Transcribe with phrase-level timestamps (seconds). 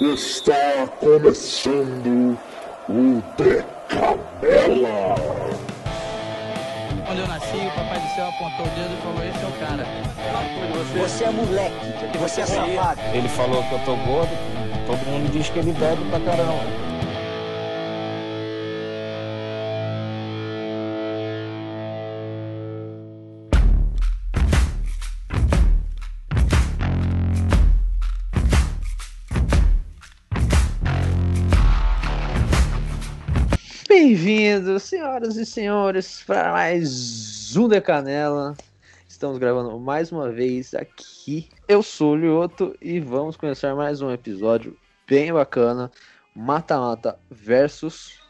[0.00, 2.38] Está começando
[2.88, 5.14] o Decabela.
[7.06, 9.52] Quando eu nasci, o Papai do Céu apontou o dedo e falou: Esse é o
[9.60, 9.86] cara.
[10.98, 13.00] Você é moleque, você é safado.
[13.12, 14.30] Ele falou que eu tô gordo,
[14.86, 16.81] todo mundo diz que ele bebe pra caramba.
[34.22, 38.56] Bem-vindos, senhoras e senhores, para mais um de Canela.
[39.08, 41.48] Estamos gravando mais uma vez aqui.
[41.66, 45.90] Eu sou o Lioto e vamos começar mais um episódio bem bacana:
[46.36, 48.20] Mata-mata versus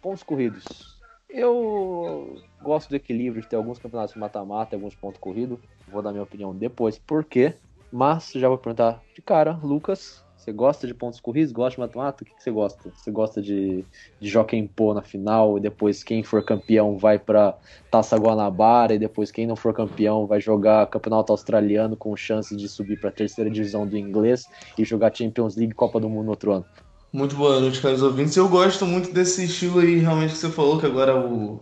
[0.00, 0.96] pontos corridos.
[1.28, 5.58] Eu gosto do equilíbrio de ter alguns campeonatos mata-mata alguns pontos corridos.
[5.88, 7.56] Vou dar minha opinião depois por quê.
[7.90, 11.52] Mas já vou perguntar de cara, Lucas, você gosta de pontos corridos?
[11.52, 12.24] Gosta de mata-mata?
[12.24, 12.90] O que, você gosta?
[12.96, 13.84] Você gosta de,
[14.18, 17.54] de Jockey Pô na final e depois quem for campeão vai para
[17.90, 22.70] Taça Guanabara e depois quem não for campeão vai jogar Campeonato Australiano com chance de
[22.70, 26.30] subir para a terceira divisão do inglês e jogar Champions League Copa do Mundo no
[26.30, 26.64] outro ano?
[27.12, 28.34] Muito boa noite, caros ouvintes.
[28.34, 31.60] Eu gosto muito desse estilo aí, realmente, que você falou, que agora o,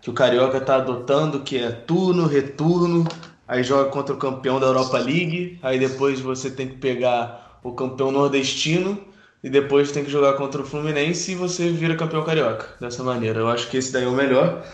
[0.00, 3.04] que o Carioca tá adotando, que é turno, retorno,
[3.48, 7.72] aí joga contra o campeão da Europa League, aí depois você tem que pegar o
[7.72, 8.98] campeão nordestino
[9.42, 13.40] e depois tem que jogar contra o Fluminense e você vira campeão carioca dessa maneira.
[13.40, 14.64] Eu acho que esse daí é o melhor.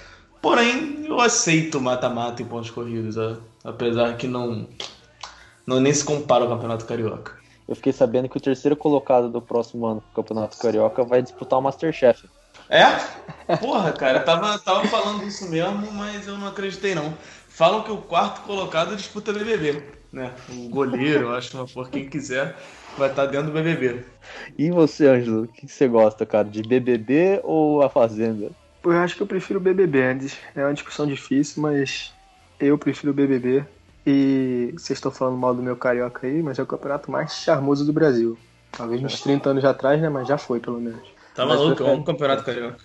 [0.42, 3.16] Porém, eu aceito mata-mata em pontos corridos,
[3.64, 4.68] apesar que não,
[5.66, 7.38] não nem se compara ao campeonato carioca.
[7.66, 11.58] Eu fiquei sabendo que o terceiro colocado do próximo ano do campeonato carioca vai disputar
[11.58, 12.28] o Masterchef.
[12.70, 13.56] É?
[13.56, 17.14] Porra, cara, tava, tava falando isso mesmo, mas eu não acreditei não.
[17.48, 20.32] Falam que o quarto colocado disputa BBB, né?
[20.48, 22.56] O goleiro, eu acho, por quem quiser
[22.96, 24.04] vai estar dentro do BBB.
[24.58, 26.48] E você, Ângelo, o que você gosta, cara?
[26.48, 28.50] De BBB ou A Fazenda?
[28.82, 30.36] Pô, eu acho que eu prefiro o BBB, Andes.
[30.54, 32.12] É uma discussão difícil, mas
[32.58, 33.64] eu prefiro o BBB.
[34.06, 37.84] E vocês estão falando mal do meu carioca aí, mas é o campeonato mais charmoso
[37.84, 38.38] do Brasil.
[38.72, 40.08] Talvez uns 30 anos atrás, né?
[40.08, 41.02] Mas já foi, pelo menos.
[41.34, 42.78] Tá maluco, é um campeonato carioca.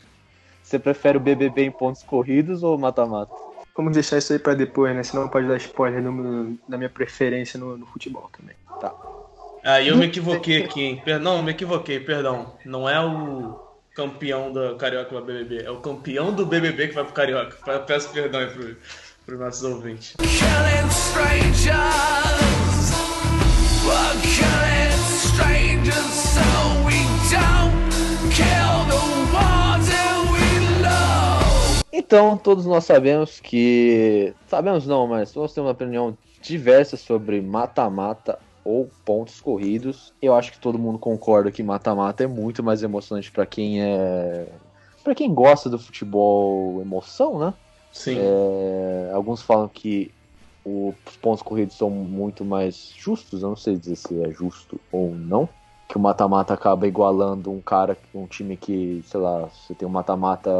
[0.62, 3.34] Você prefere o BBB em pontos corridos ou mata-mata?
[3.75, 5.01] Vamos deixar isso aí pra depois, né?
[5.03, 8.56] Senão pode dar spoiler do, da minha preferência no, no futebol também.
[8.79, 8.94] Tá.
[9.63, 11.03] Ah, eu me equivoquei aqui, hein?
[11.22, 12.53] Não, me equivoquei, perdão.
[12.66, 13.59] Não é o
[13.95, 17.79] campeão da Carioca para BBB, é o campeão do BBB que vai pro Carioca.
[17.88, 18.75] Peço perdão aí pro,
[19.25, 20.16] pros nossos ouvintes.
[20.17, 21.73] Killing strangers,
[23.85, 24.53] we're killing strangers
[32.13, 34.35] Então, todos nós sabemos que.
[34.47, 40.13] Sabemos não, mas nós temos uma opinião diversa sobre mata-mata ou pontos corridos.
[40.22, 44.47] Eu acho que todo mundo concorda que mata-mata é muito mais emocionante para quem é
[45.03, 47.52] para quem gosta do futebol emoção, né?
[47.91, 48.19] Sim.
[48.19, 50.12] É, alguns falam que
[50.63, 55.16] os pontos corridos são muito mais justos, eu não sei dizer se é justo ou
[55.16, 55.50] não.
[55.90, 59.91] Que o mata-mata acaba igualando um cara, um time que, sei lá, você tem um
[59.91, 60.52] mata-mata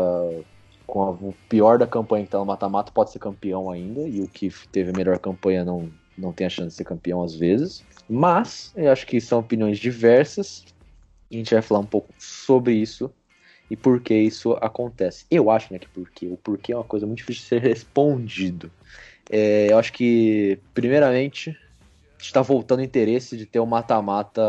[0.86, 4.22] com a, o pior da campanha que tá no mata-mata pode ser campeão ainda, e
[4.22, 7.36] o que teve a melhor campanha não, não tem a chance de ser campeão às
[7.36, 7.84] vezes.
[8.10, 10.66] Mas eu acho que são opiniões diversas.
[11.32, 13.12] A gente vai falar um pouco sobre isso
[13.70, 15.26] e por que isso acontece.
[15.32, 18.72] Eu acho né, que porque o porquê é uma coisa muito difícil de ser respondido.
[19.30, 21.58] É, eu acho que, primeiramente,
[22.20, 24.42] está voltando o interesse de ter o mata-mata,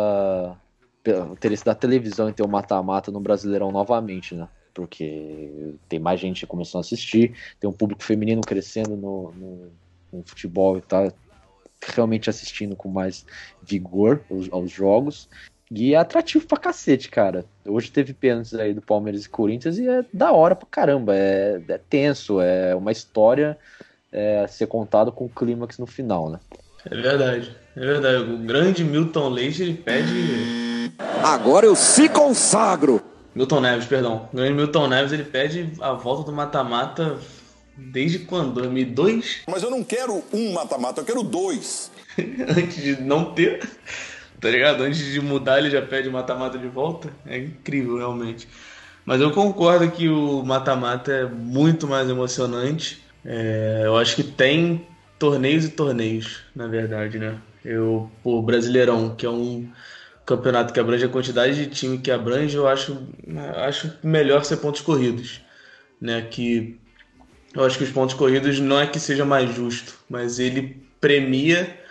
[1.06, 4.48] o interesse da televisão em ter o mata-mata no Brasileirão novamente, né?
[4.74, 9.72] Porque tem mais gente começando a assistir, tem um público feminino crescendo no, no,
[10.12, 11.12] no futebol e tal
[11.92, 13.26] realmente assistindo com mais
[13.62, 15.28] vigor aos, aos jogos.
[15.70, 17.44] E é atrativo pra cacete, cara.
[17.66, 21.14] Hoje teve pênaltis aí do Palmeiras e Corinthians e é da hora pra caramba.
[21.14, 23.58] É, é tenso, é uma história
[24.12, 26.38] é, a ser contada com clímax no final, né?
[26.84, 28.30] É verdade, é verdade.
[28.30, 30.92] O grande Milton Leite ele pede.
[31.22, 33.13] Agora eu se consagro!
[33.34, 34.28] Milton Neves, perdão.
[34.32, 37.18] O grande Milton Neves ele pede a volta do mata-mata
[37.76, 38.54] Desde quando?
[38.54, 39.42] 2002?
[39.48, 41.90] Mas eu não quero um mata-mata, eu quero dois.
[42.56, 43.68] Antes de não ter,
[44.40, 44.84] tá ligado?
[44.84, 47.10] Antes de mudar, ele já pede mata-mata de volta.
[47.26, 48.48] É incrível, realmente.
[49.04, 53.02] Mas eu concordo que o mata-mata é muito mais emocionante.
[53.24, 54.86] É, eu acho que tem
[55.18, 57.38] torneios e torneios, na verdade, né?
[57.64, 59.68] Eu, o Brasileirão, que é um
[60.24, 63.06] campeonato que abrange a quantidade de time que abrange, eu acho,
[63.56, 65.40] acho melhor ser pontos corridos,
[66.00, 66.22] né?
[66.22, 66.78] Que
[67.54, 71.82] eu acho que os pontos corridos não é que seja mais justo, mas ele premia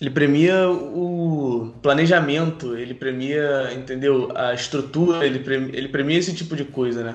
[0.00, 4.30] ele premia o planejamento, ele premia, entendeu?
[4.36, 7.14] A estrutura, ele premia, ele premia esse tipo de coisa, né?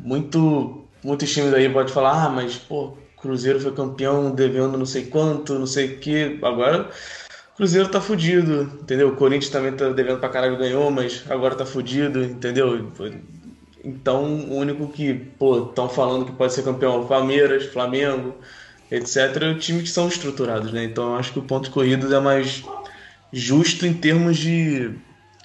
[0.00, 5.06] Muito, muitos times aí pode falar, ah, mas pô, Cruzeiro foi campeão devendo não sei
[5.06, 6.38] quanto, não sei o que.
[6.42, 6.90] Agora
[7.58, 9.08] Cruzeiro tá fudido, entendeu?
[9.08, 12.88] O Corinthians também tá devendo pra caralho, ganhou, mas agora tá fudido, entendeu?
[13.84, 18.36] Então, o único que, pô, estão falando que pode ser campeão é Palmeiras, Flamengo,
[18.88, 20.84] etc., times que são estruturados, né?
[20.84, 22.62] Então eu acho que o ponto corrido é mais
[23.32, 24.92] justo em termos de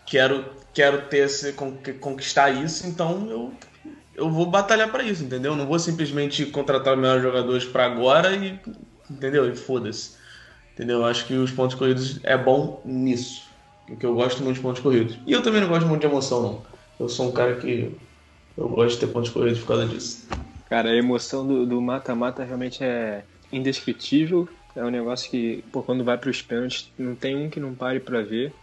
[0.06, 1.54] quero, quero ter esse,
[2.00, 3.54] conquistar isso, então eu,
[4.16, 5.56] eu vou batalhar para isso, entendeu?
[5.56, 8.60] Não vou simplesmente contratar os melhores jogadores para agora e,
[9.10, 9.52] entendeu?
[9.52, 10.22] E foda-se.
[10.74, 11.00] Entendeu?
[11.00, 13.52] Eu acho que os pontos corridos é bom nisso.
[14.00, 15.18] Que eu gosto muito de pontos corridos.
[15.26, 16.64] E eu também não gosto muito de emoção, não.
[17.00, 17.92] Eu sou um cara que
[18.58, 20.28] eu gosto de ter pontos corridos por causa disso.
[20.66, 24.48] Cara, a emoção do mata-mata realmente é, indescritível.
[24.76, 27.76] É um negócio que, pô, quando vai para os pênaltis, não tem um que não
[27.76, 28.54] pare para ver.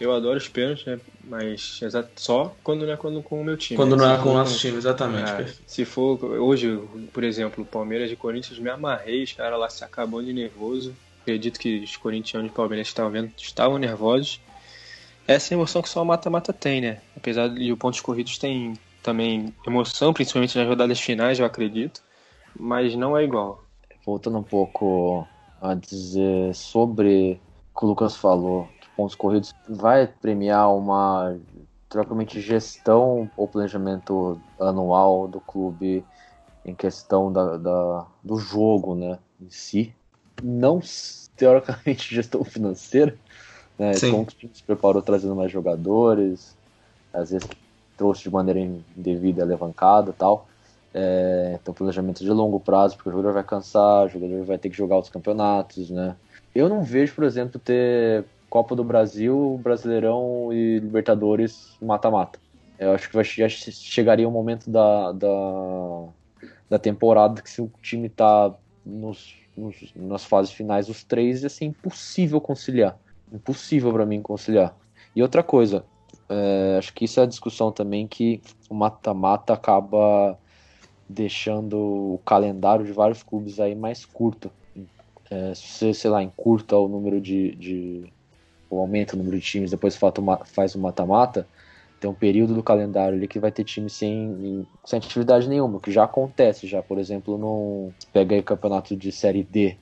[0.00, 0.98] Eu adoro os pênaltis, né?
[1.22, 1.78] Mas
[2.16, 3.76] só quando não é quando, com o meu time.
[3.76, 5.30] Quando não é com o nosso time, exatamente.
[5.30, 6.76] É, se for hoje,
[7.12, 10.96] por exemplo, Palmeiras e Corinthians, me amarrei, os caras lá se acabando de nervoso.
[11.22, 14.40] Acredito que os corintianos e Palmeiras estavam vendo, estavam nervosos.
[15.26, 17.00] Essa a emoção que só o mata-mata tem, né?
[17.16, 22.02] Apesar de os pontos corridos tem também emoção, principalmente nas rodadas finais, eu acredito.
[22.58, 23.62] Mas não é igual
[24.04, 25.26] voltando um pouco
[25.60, 27.40] a dizer sobre
[27.74, 31.38] o que o Lucas falou, que pontos corridos vai premiar uma
[31.88, 36.04] trocamente gestão ou planejamento anual do clube
[36.64, 39.94] em questão da, da, do jogo né, em si.
[40.42, 40.80] Não
[41.36, 43.16] teoricamente gestão financeira,
[43.78, 43.92] né?
[43.94, 44.10] Sim.
[44.10, 46.56] Como o time se preparou trazendo mais jogadores,
[47.12, 47.48] às vezes
[47.96, 50.46] trouxe de maneira indevida, alavancada e tal.
[50.92, 54.70] É, então, planejamento de longo prazo, porque o jogador vai cansar, o jogador vai ter
[54.70, 56.16] que jogar outros campeonatos, né?
[56.54, 62.38] Eu não vejo, por exemplo, ter Copa do Brasil, Brasileirão e Libertadores mata-mata.
[62.78, 66.08] Eu acho que vai, já chegaria o um momento da, da,
[66.68, 68.52] da, temporada que se o time tá
[68.84, 72.98] nos, nos, nas fases finais, os três, ia ser impossível conciliar.
[73.32, 74.74] Impossível para mim conciliar.
[75.14, 75.84] E outra coisa,
[76.28, 80.38] é, acho que isso é a discussão também que o mata-mata acaba
[81.08, 81.76] deixando
[82.14, 84.50] o calendário de vários clubes aí mais curto.
[85.28, 88.12] É, se você, sei lá, encurta o número de, de
[88.68, 91.46] ou aumenta o número de times, depois faz o mata-mata,
[92.00, 95.92] tem um período do calendário ali que vai ter time sem, sem atividade nenhuma, que
[95.92, 99.76] já acontece já, por exemplo, no pega aí campeonato de série D,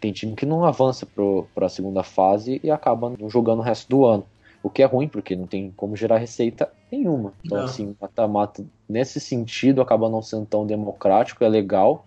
[0.00, 1.06] tem time que não avança
[1.54, 4.24] para a segunda fase e acaba jogando o resto do ano.
[4.62, 7.34] O que é ruim, porque não tem como gerar receita nenhuma.
[7.44, 7.64] Então, não.
[7.64, 12.04] assim, mata-mata, nesse sentido, acaba não sendo tão democrático, é legal.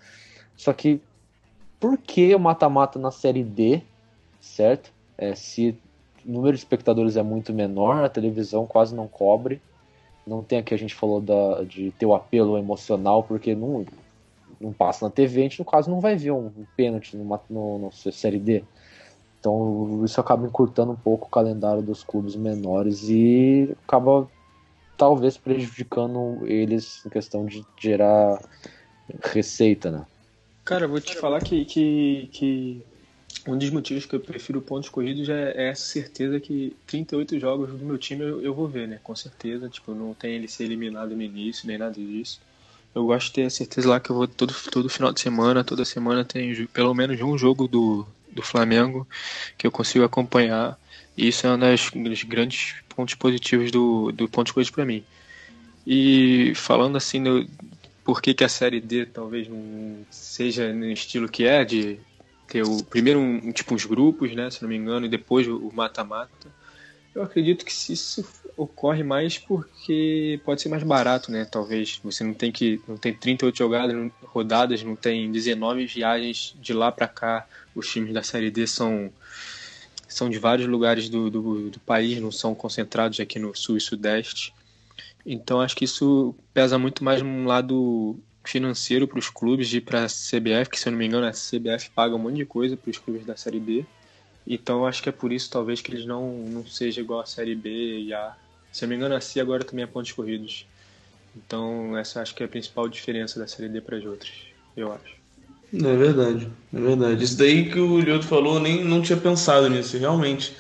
[0.55, 0.99] Só que,
[1.79, 3.81] por que o mata-mata na série D,
[4.39, 4.91] certo?
[5.17, 5.77] É, se
[6.25, 9.61] número de espectadores é muito menor, a televisão quase não cobre.
[10.25, 13.85] Não tem aqui, a gente falou da, de ter o apelo emocional, porque não,
[14.59, 17.39] não passa na TV, a gente no caso não vai ver um, um pênalti no,
[17.49, 18.63] no, no Série D.
[19.39, 24.25] Então isso acaba encurtando um pouco o calendário dos clubes menores e acaba
[24.97, 28.41] talvez prejudicando eles em questão de gerar
[29.21, 30.05] receita, né?
[30.63, 32.85] Cara, eu vou te falar que, que, que
[33.47, 37.69] um dos motivos que eu prefiro pontos corridos é, é essa certeza que 38 jogos
[37.71, 38.99] do meu time eu, eu, vou ver, né?
[39.03, 42.39] Com certeza, tipo, não tem ele ser eliminado no início, nem nada disso.
[42.95, 45.63] Eu gosto de ter a certeza lá que eu vou todo, todo final de semana,
[45.63, 49.07] toda semana tem pelo menos um jogo do, do Flamengo
[49.57, 50.79] que eu consigo acompanhar.
[51.17, 55.03] E isso é um dos, dos grandes pontos positivos do, do de coisa para mim.
[55.85, 57.45] E falando assim, no,
[58.05, 61.99] por que, que a série D talvez não seja no estilo que é, de
[62.53, 65.71] ter o primeiro um, tipo uns grupos, né, se não me engano, e depois o
[65.73, 66.53] mata-mata.
[67.15, 68.23] Eu acredito que isso
[68.55, 71.45] ocorre mais porque pode ser mais barato, né?
[71.45, 76.73] Talvez você não tem que não tem 38 jogadas, rodadas, não tem 19 viagens de
[76.73, 79.11] lá para cá os times da Série D são,
[80.07, 83.81] são de vários lugares do, do, do país, não são concentrados aqui no Sul e
[83.81, 84.53] Sudeste.
[85.25, 90.05] Então acho que isso pesa muito mais num lado financeiro para os clubes e para
[90.05, 92.75] a CBF, que se eu não me engano a CBF paga um monte de coisa
[92.75, 93.85] para os clubes da Série B.
[94.45, 97.55] Então acho que é por isso talvez que eles não, não seja igual a Série
[97.55, 97.69] B
[98.01, 98.35] e a.
[98.71, 100.65] Se eu não me engano, a C agora também é pontos corridos.
[101.35, 104.31] Então essa acho que é a principal diferença da Série D para as outras,
[104.75, 105.23] eu acho.
[105.73, 107.23] É verdade, é verdade.
[107.23, 110.55] Isso daí que o Lioto falou, nem não tinha pensado nisso, realmente.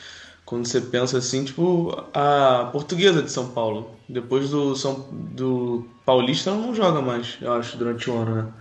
[0.53, 6.51] Quando você pensa assim, tipo, a portuguesa de São Paulo, depois do São do Paulista
[6.51, 8.53] não joga mais, eu acho, durante o ano, né?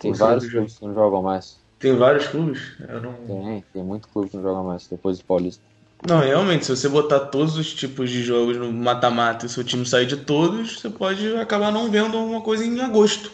[0.00, 1.60] Tem vários clubes que não jogam mais.
[1.78, 2.72] Tem vários clubes?
[2.88, 3.12] Eu não...
[3.12, 5.62] Tem, tem muito clube que não joga mais depois do Paulista.
[6.04, 9.86] Não, realmente, se você botar todos os tipos de jogos no mata-mata e seu time
[9.86, 13.30] sair de todos, você pode acabar não vendo uma coisa em agosto.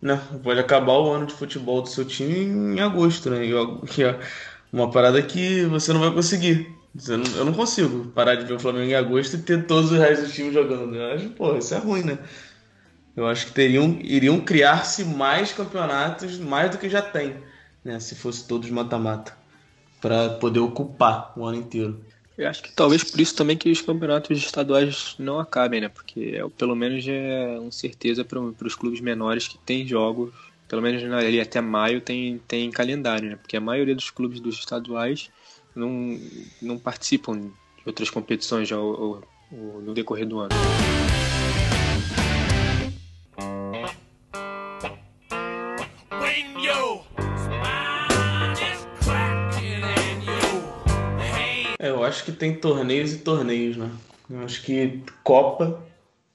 [0.00, 0.20] Né?
[0.42, 2.34] Pode acabar o ano de futebol do seu time
[2.74, 3.46] em agosto, né?
[3.46, 3.52] E
[4.02, 4.18] é
[4.72, 6.81] uma parada que você não vai conseguir.
[7.08, 10.26] Eu não consigo parar de ver o Flamengo em agosto e ter todos os restos
[10.26, 10.94] dos times jogando.
[10.94, 12.18] Eu acho, pô, isso é ruim, né?
[13.16, 17.36] Eu acho que teriam, iriam criar-se mais campeonatos, mais do que já tem,
[17.84, 17.98] né?
[17.98, 19.36] Se fosse todos mata-mata,
[20.00, 22.04] Pra poder ocupar o ano inteiro.
[22.36, 25.88] Eu acho que talvez por isso também que os campeonatos estaduais não acabem, né?
[25.88, 30.32] Porque é, pelo menos é uma certeza para os clubes menores que tem jogos,
[30.66, 33.36] pelo menos ali até maio tem, tem calendário, né?
[33.36, 35.30] Porque a maioria dos clubes dos estaduais
[35.74, 36.18] não,
[36.60, 37.50] não participam de
[37.86, 39.14] outras competições ao- ao-
[39.52, 40.50] ao- no decorrer do ano.
[51.78, 53.90] É, eu acho que tem torneios e torneios, né?
[54.30, 55.82] Eu acho que Copa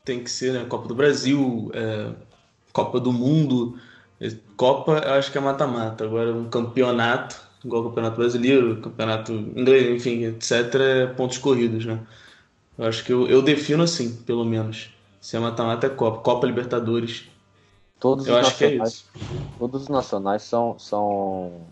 [0.03, 0.65] tem que ser, né?
[0.65, 2.12] Copa do Brasil, é,
[2.74, 3.79] Copa do Mundo.
[4.20, 6.03] É, Copa, eu acho que é mata-mata.
[6.03, 12.06] Agora, um campeonato, igual o Campeonato Brasileiro, Campeonato Inglês, enfim, etc., é pontos corridos, né?
[12.78, 14.90] Eu acho que eu, eu defino assim, pelo menos.
[15.20, 16.22] Se é mata-mata, é Copa.
[16.22, 17.26] Copa Libertadores.
[18.00, 19.12] Todos Eu os acho que é nacionais, isso.
[19.58, 21.68] todos os nacionais são, são,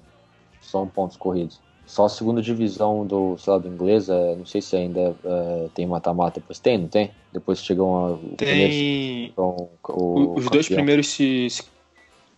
[0.60, 1.62] são pontos corridos.
[1.86, 5.70] Só a segunda divisão do, sei lá, do inglês, é, não sei se ainda é,
[5.76, 7.12] tem mata-mata, depois tem, não tem?
[7.32, 10.78] Depois chegam a, o primeiro, Tem então, o, O- os dois campeão.
[10.78, 11.64] primeiros se, se-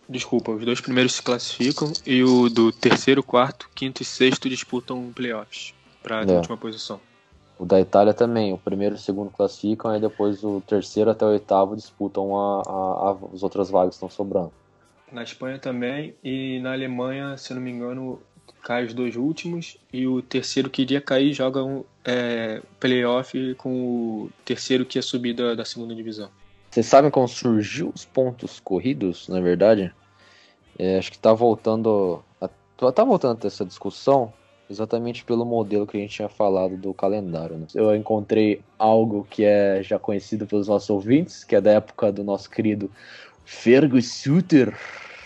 [0.08, 5.12] Desculpa, os dois primeiros se classificam e o do terceiro, quarto, quinto e sexto disputam
[5.14, 6.36] playoffs para a É.
[6.36, 6.98] última posição.
[7.58, 11.24] O da Itália também, o primeiro e o segundo classificam, aí depois o terceiro até
[11.26, 14.52] o oitavo disputam a, a- a- as outras vagas que estão sobrando.
[15.12, 18.20] Na Espanha também e na Alemanha, se não me engano,
[18.62, 23.70] cai os dois últimos e o terceiro que iria cair joga um é, playoff com
[24.24, 26.30] o terceiro que ia subir da, da segunda divisão.
[26.78, 29.92] Vocês sabem como surgiu os pontos corridos, na verdade?
[30.78, 32.22] É, acho que tá voltando.
[32.40, 32.48] A,
[32.92, 34.32] tá voltando a ter essa discussão
[34.70, 37.56] exatamente pelo modelo que a gente tinha falado do calendário.
[37.56, 37.66] né?
[37.74, 42.22] Eu encontrei algo que é já conhecido pelos nossos ouvintes, que é da época do
[42.22, 42.88] nosso querido
[43.44, 44.72] Fergus Suter,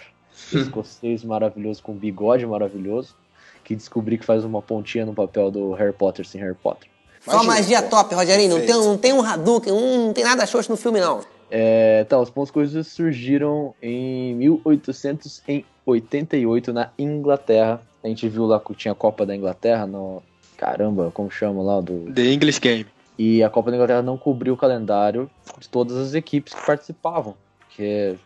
[0.50, 3.14] escocês maravilhoso com bigode maravilhoso,
[3.62, 6.88] que descobri que faz uma pontinha no papel do Harry Potter sem Harry Potter.
[7.23, 8.56] Só magia top, Rogerinho.
[8.56, 11.21] Não tem, não tem um Hadouken, um, não tem nada xoxo no filme, não.
[11.54, 17.78] É, então, os pontos corridos surgiram em 1888 na Inglaterra.
[18.02, 20.23] A gente viu lá que tinha a Copa da Inglaterra no.
[20.56, 21.78] Caramba, como chama lá?
[21.82, 22.11] Do...
[22.11, 22.87] The English Game.
[23.18, 27.35] E a Copa da Inglaterra não cobriu o calendário de todas as equipes que participavam.
[27.59, 28.16] Porque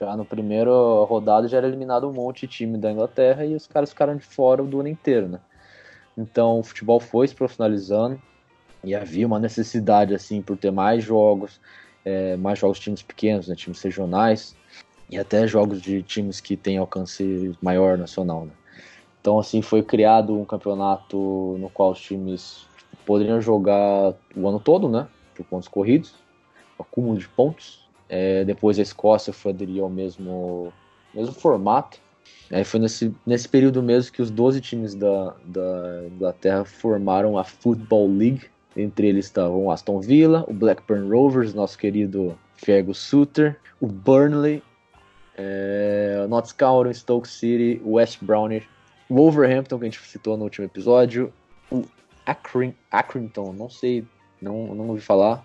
[0.00, 3.68] já no primeiro rodada já era eliminado um monte de time da Inglaterra e os
[3.68, 5.38] caras ficaram de fora do ano inteiro, né?
[6.18, 8.20] Então o futebol foi se profissionalizando
[8.82, 11.60] e havia uma necessidade, assim, por ter mais jogos,
[12.04, 14.56] é, mais jogos de times pequenos, né, times regionais,
[15.10, 18.46] e até jogos de times que têm alcance maior nacional.
[18.46, 18.52] Né?
[19.20, 22.66] Então, assim, foi criado um campeonato no qual os times
[23.06, 26.14] poderiam jogar o ano todo, né, por pontos corridos,
[26.78, 27.88] acúmulo de pontos.
[28.08, 30.72] É, depois a Escócia foi aderir ao mesmo,
[31.14, 31.98] mesmo formato.
[32.50, 37.44] Aí foi nesse, nesse período mesmo que os 12 times da, da Inglaterra formaram a
[37.44, 38.42] Football League,
[38.76, 44.62] entre eles estavam o Aston Villa, o Blackburn Rovers, nosso querido Fergus Suter, o Burnley,
[45.36, 48.68] é, o Notts County, Stoke City, West Bromwich,
[49.08, 51.32] o Wolverhampton, que a gente citou no último episódio,
[51.70, 51.84] o
[52.26, 54.04] Accring, Accrington, não sei,
[54.40, 55.44] não, não ouvi falar,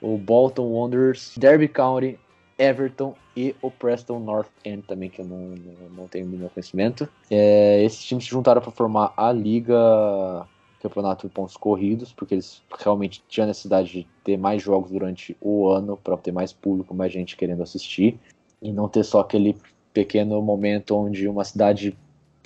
[0.00, 2.18] o Bolton Wanderers, Derby County,
[2.58, 7.08] Everton e o Preston North End também, que eu não, não, não tenho meu conhecimento.
[7.30, 10.44] É, esses times se juntaram para formar a Liga
[10.80, 15.68] campeonato de pontos corridos, porque eles realmente tinham necessidade de ter mais jogos durante o
[15.68, 18.18] ano para ter mais público, mais gente querendo assistir
[18.62, 19.56] e não ter só aquele
[19.92, 21.96] pequeno momento onde uma cidade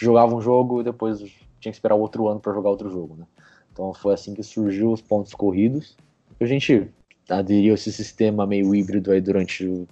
[0.01, 3.27] jogava um jogo e depois tinha que esperar outro ano para jogar outro jogo, né?
[3.73, 5.97] Então foi assim que surgiu os pontos corridos.
[6.41, 6.89] A gente
[7.29, 9.87] aderiu a esse sistema meio híbrido aí durante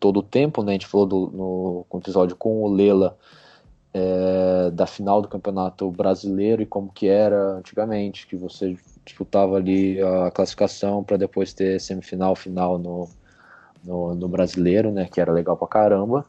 [0.00, 0.72] todo o tempo, né?
[0.72, 3.16] A gente falou do, no, no episódio com o Lela
[3.94, 10.02] é, da final do Campeonato Brasileiro e como que era antigamente, que você disputava ali
[10.02, 13.08] a classificação para depois ter semifinal, final no,
[13.84, 16.26] no, no, Brasileiro, né, que era legal pra caramba,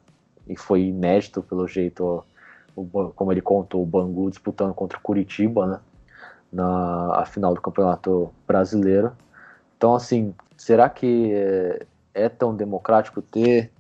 [0.47, 2.23] e foi inédito pelo jeito,
[2.75, 5.79] o, como ele contou, o Bangu disputando contra o Curitiba, né,
[6.53, 9.11] na a final do Campeonato Brasileiro.
[9.75, 13.71] Então, assim, será que é, é tão democrático ter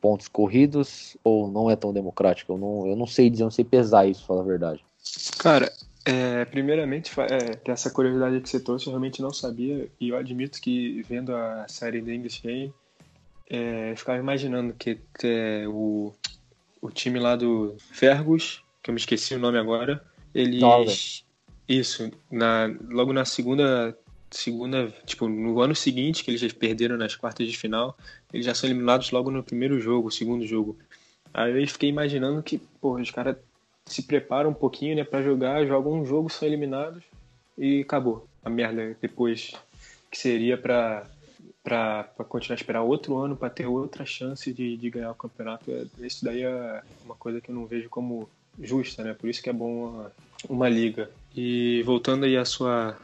[0.00, 2.52] pontos corridos ou não é tão democrática?
[2.52, 4.84] Eu não, eu não sei dizer, eu não sei pesar isso, falar a verdade.
[5.38, 5.72] Cara,
[6.04, 10.16] é, primeiramente, é, tem essa curiosidade que você trouxe, eu realmente não sabia, e eu
[10.16, 12.72] admito que vendo a série The English Game,
[13.50, 16.12] é, eu ficava imaginando que é, o,
[16.80, 20.02] o time lá do Fergus, que eu me esqueci o nome agora,
[20.34, 21.24] eles.
[21.68, 23.96] Isso, na, logo na segunda.
[24.30, 27.96] Segunda, tipo, no ano seguinte, que eles perderam nas quartas de final,
[28.32, 30.76] eles já são eliminados logo no primeiro jogo, segundo jogo.
[31.32, 33.36] Aí eu fiquei imaginando que, pô, os caras
[33.86, 37.02] se preparam um pouquinho, né, pra jogar, jogam um jogo, são eliminados
[37.56, 38.28] e acabou.
[38.44, 39.52] A merda depois
[40.10, 41.06] que seria pra,
[41.62, 45.64] pra continuar a esperar outro ano pra ter outra chance de, de ganhar o campeonato.
[46.00, 48.28] Isso daí é uma coisa que eu não vejo como
[48.60, 49.14] justa, né?
[49.14, 50.12] Por isso que é bom uma,
[50.48, 51.10] uma liga.
[51.34, 52.96] E voltando aí à sua,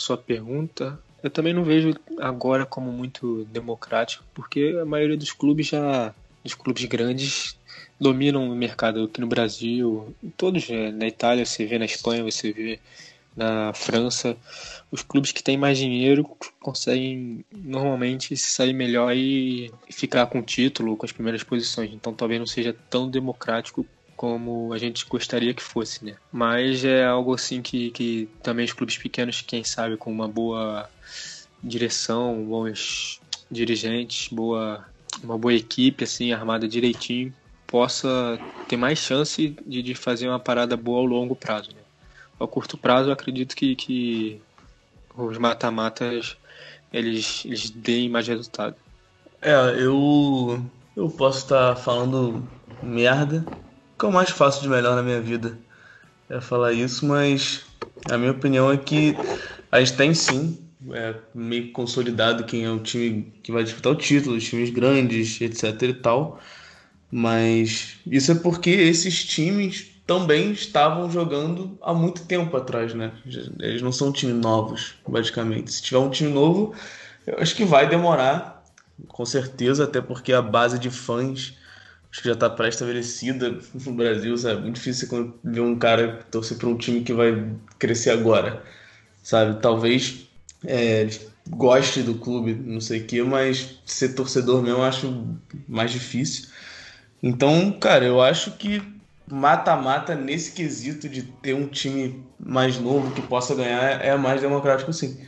[0.00, 5.68] sua pergunta, eu também não vejo agora como muito democrático, porque a maioria dos clubes
[5.68, 7.58] já, dos clubes grandes,
[8.00, 10.90] dominam o mercado aqui no Brasil, todos, né?
[10.90, 12.80] na Itália você vê, na Espanha você vê,
[13.36, 14.36] na França,
[14.90, 16.24] os clubes que têm mais dinheiro
[16.60, 21.92] conseguem normalmente sair melhor e ficar com o título, com as primeiras posições.
[21.92, 23.86] Então talvez não seja tão democrático
[24.20, 26.14] como a gente gostaria que fosse, né?
[26.30, 30.90] Mas é algo assim que, que também os clubes pequenos, quem sabe, com uma boa
[31.64, 33.18] direção, bons
[33.50, 34.84] dirigentes, boa
[35.24, 37.32] uma boa equipe assim armada direitinho,
[37.66, 41.70] possa ter mais chance de, de fazer uma parada boa ao longo prazo.
[41.70, 41.80] Né?
[42.38, 44.42] Ao curto prazo, acredito que, que
[45.16, 46.36] os mata-matas
[46.92, 48.76] eles, eles deem mais resultado.
[49.40, 50.62] É, eu.
[50.94, 52.46] Eu posso estar falando
[52.82, 53.46] merda.
[54.00, 55.58] Que eu mais faço de melhor na minha vida
[56.30, 57.66] é falar isso, mas
[58.10, 59.14] a minha opinião é que
[59.70, 60.58] a gente tem sim,
[60.92, 65.38] é meio consolidado quem é o time que vai disputar o título, os times grandes,
[65.42, 66.40] etc e tal.
[67.12, 73.12] Mas isso é porque esses times também estavam jogando há muito tempo atrás, né?
[73.58, 75.72] Eles não são times novos, basicamente.
[75.72, 76.74] Se tiver um time novo,
[77.26, 78.64] eu acho que vai demorar,
[79.08, 81.59] com certeza, até porque a base de fãs
[82.10, 84.62] acho que já está pré-estabelecida no Brasil, sabe?
[84.62, 87.46] Muito difícil você ver um cara torcer para um time que vai
[87.78, 88.62] crescer agora,
[89.22, 89.60] sabe?
[89.60, 90.26] Talvez
[90.66, 91.08] é,
[91.48, 95.36] goste do clube, não sei o que, mas ser torcedor mesmo eu acho
[95.68, 96.48] mais difícil.
[97.22, 98.82] Então, cara, eu acho que
[99.30, 104.92] mata-mata nesse quesito de ter um time mais novo que possa ganhar é mais democrático
[104.92, 105.20] sim.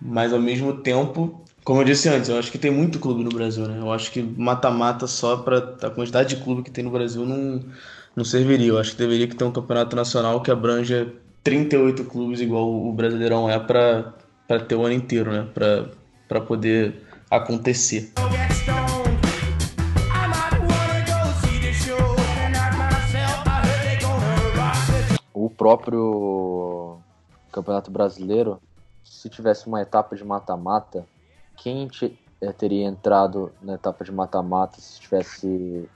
[0.00, 3.30] Mas ao mesmo tempo, como eu disse antes, eu acho que tem muito clube no
[3.30, 3.78] Brasil, né?
[3.78, 7.62] Eu acho que mata-mata só para a quantidade de clube que tem no Brasil não,
[8.16, 8.68] não serviria.
[8.68, 11.12] Eu acho que deveria ter um campeonato nacional que abranja
[11.44, 14.14] 38 clubes igual o Brasileirão é para
[14.66, 15.46] ter o ano inteiro, né?
[16.26, 18.12] Para poder acontecer.
[25.34, 26.98] O próprio
[27.52, 28.60] Campeonato Brasileiro,
[29.04, 31.06] se tivesse uma etapa de mata-mata,
[31.62, 35.88] quem te- eh, teria entrado na etapa de mata-mata se tivesse.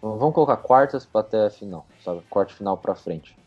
[0.00, 2.22] Vamos colocar quartas para até a final, sabe?
[2.28, 3.38] Quarta e final para frente.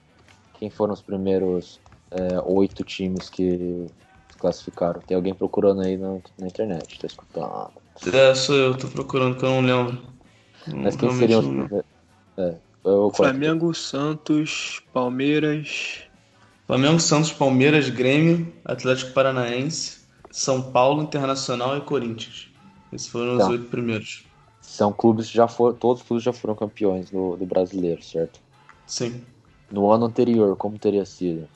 [0.53, 3.85] Quem foram os primeiros eh, oito times que
[4.31, 5.01] se classificaram?
[5.01, 7.71] Tem alguém procurando aí na, na internet, tá escutando.
[8.13, 10.15] É, sou eu, tô procurando que eu não lembro.
[10.67, 11.85] Mas quem seriam os primeiros?
[12.37, 16.03] É, eu Flamengo, Santos, Palmeiras,
[16.67, 19.94] Flamengo, Santos, Palmeiras, Grêmio, Atlético Paranaense,
[20.35, 22.49] São Paulo, Internacional e Corinthians.
[22.91, 23.49] Esses foram os Tá.
[23.51, 24.25] oito primeiros.
[24.59, 25.73] São clubes que já foram.
[25.77, 28.41] Todos os clubes já foram campeões do, do brasileiro, certo?
[28.85, 29.21] Sim.
[29.71, 31.47] No ano anterior, como teria sido?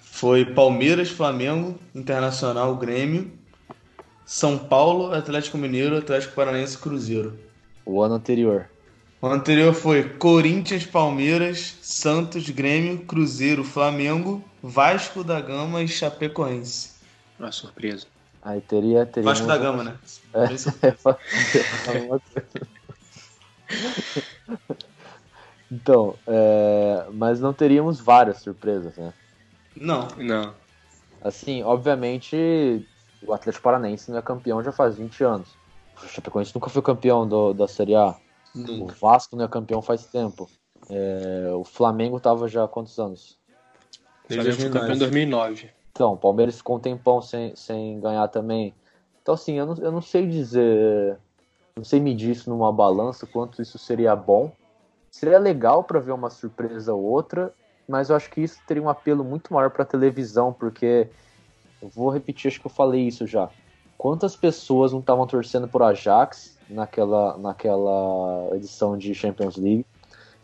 [0.00, 3.32] Foi Palmeiras, Flamengo, Internacional, Grêmio,
[4.24, 7.36] São Paulo, Atlético Mineiro, Atlético Paranaense e Cruzeiro.
[7.84, 8.70] O ano anterior.
[9.20, 16.92] O anterior foi Corinthians, Palmeiras, Santos, Grêmio, Cruzeiro, Flamengo, Vasco da Gama e Chapecoense.
[17.36, 18.06] uma surpresa.
[18.48, 19.04] Aí teria.
[19.04, 19.98] teria Vasco da Gama, né?
[20.32, 20.48] É.
[25.70, 29.12] Então, é, mas não teríamos várias surpresas, né?
[29.76, 30.54] Não, Não.
[31.20, 32.34] Assim, obviamente,
[33.22, 35.50] o Atlético Paranaense não é campeão já faz 20 anos.
[36.02, 38.16] O Chapecoense nunca foi campeão do, da Série A.
[38.54, 38.94] O nunca.
[38.98, 40.48] Vasco não é campeão faz tempo.
[40.88, 43.36] É, o Flamengo tava já há quantos anos?
[44.26, 45.70] Desde foi campeão em 2009.
[45.98, 48.72] Então, o Palmeiras ficou um tempão sem, sem ganhar também.
[49.20, 51.18] Então, assim, eu não, eu não sei dizer.
[51.74, 54.52] Não sei medir isso numa balança, quanto isso seria bom.
[55.10, 57.52] Seria legal para ver uma surpresa ou outra,
[57.88, 61.08] mas eu acho que isso teria um apelo muito maior para televisão, porque.
[61.82, 63.50] Eu vou repetir, acho que eu falei isso já.
[63.96, 69.84] Quantas pessoas não estavam torcendo por Ajax naquela, naquela edição de Champions League?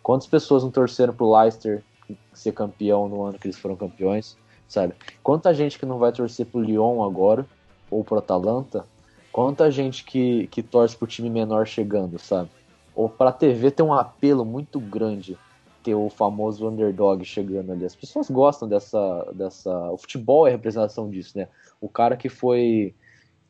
[0.03, 1.85] Quantas pessoas não torceram pro Leicester
[2.33, 4.37] ser campeão no ano que eles foram campeões,
[4.75, 4.95] sabe?
[5.23, 7.47] Quanta gente que não vai torcer pro Lyon agora,
[7.91, 8.85] ou pro Atalanta,
[9.33, 12.51] quanta gente que, que torce pro time menor chegando, sabe?
[12.95, 15.39] Ou pra TV tem um apelo muito grande
[15.83, 17.85] ter o famoso underdog chegando ali.
[17.85, 19.33] As pessoas gostam dessa.
[19.35, 21.49] dessa o futebol é representação disso, né?
[21.81, 22.95] O cara que foi.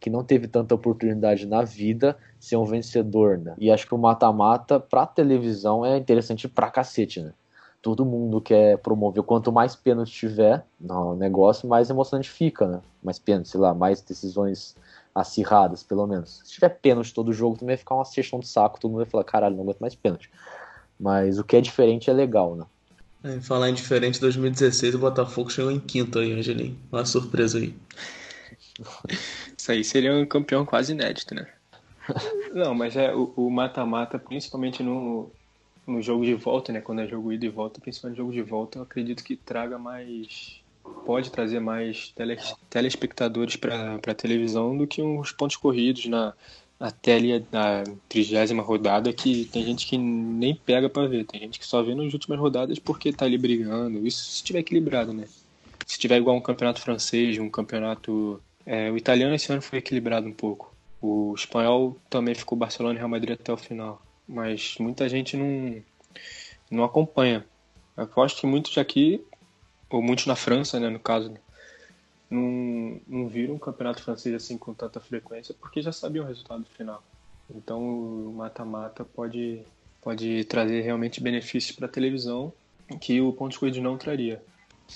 [0.01, 3.55] que não teve tanta oportunidade na vida ser um vencedor, né?
[3.59, 7.33] E acho que o mata-mata pra televisão é interessante pra cacete, né?
[7.85, 9.23] Todo mundo quer promover.
[9.23, 12.81] Quanto mais pênalti tiver no negócio, mais emocionante fica, né?
[13.03, 14.75] Mais pênalti, sei lá, mais decisões
[15.15, 16.41] acirradas, pelo menos.
[16.45, 19.11] Se tiver pênalti todo jogo, também vai ficar uma sessão de saco, todo mundo vai
[19.11, 20.31] falar, caralho, não aguento mais pênalti.
[20.99, 22.65] Mas o que é diferente é legal, né?
[23.23, 26.79] É, falar em diferente, 2016 o Botafogo chegou em quinto aí, Angelim.
[26.91, 27.77] Uma surpresa aí.
[29.59, 31.47] Isso aí seria um campeão quase inédito, né?
[32.55, 35.31] Não, mas é o o mata-mata, principalmente no,
[35.87, 36.81] no jogo de volta, né?
[36.81, 40.61] Quando é jogo ida e volta, principalmente jogo de volta, eu acredito que traga mais.
[41.07, 42.37] Pode trazer mais tele,
[42.69, 46.35] telespectadores para a televisão do que os pontos corridos na
[46.79, 51.59] até ali na trigésima rodada que tem gente que nem pega para ver, tem gente
[51.59, 54.07] que só vê nas últimas rodadas porque tá ali brigando.
[54.07, 55.27] Isso se estiver equilibrado, né?
[55.87, 58.41] Se tiver igual um campeonato francês, um campeonato.
[58.67, 60.75] é, o italiano esse ano foi equilibrado um pouco.
[61.01, 64.01] O espanhol também ficou Barcelona e Real Madrid até o final.
[64.27, 65.83] Mas muita gente não,
[66.71, 67.45] não acompanha.
[67.97, 69.25] Eu acho que muitos aqui,
[69.91, 71.33] ou muitos na França, né, no caso,
[72.31, 76.65] não, não viram um campeonato francês assim com tanta frequência porque já sabiam o resultado
[76.77, 77.03] final.
[77.55, 79.63] Então o mata-mata pode,
[80.03, 82.53] pode trazer realmente benefícios para a televisão
[83.01, 84.43] que o ponto corrido não traria.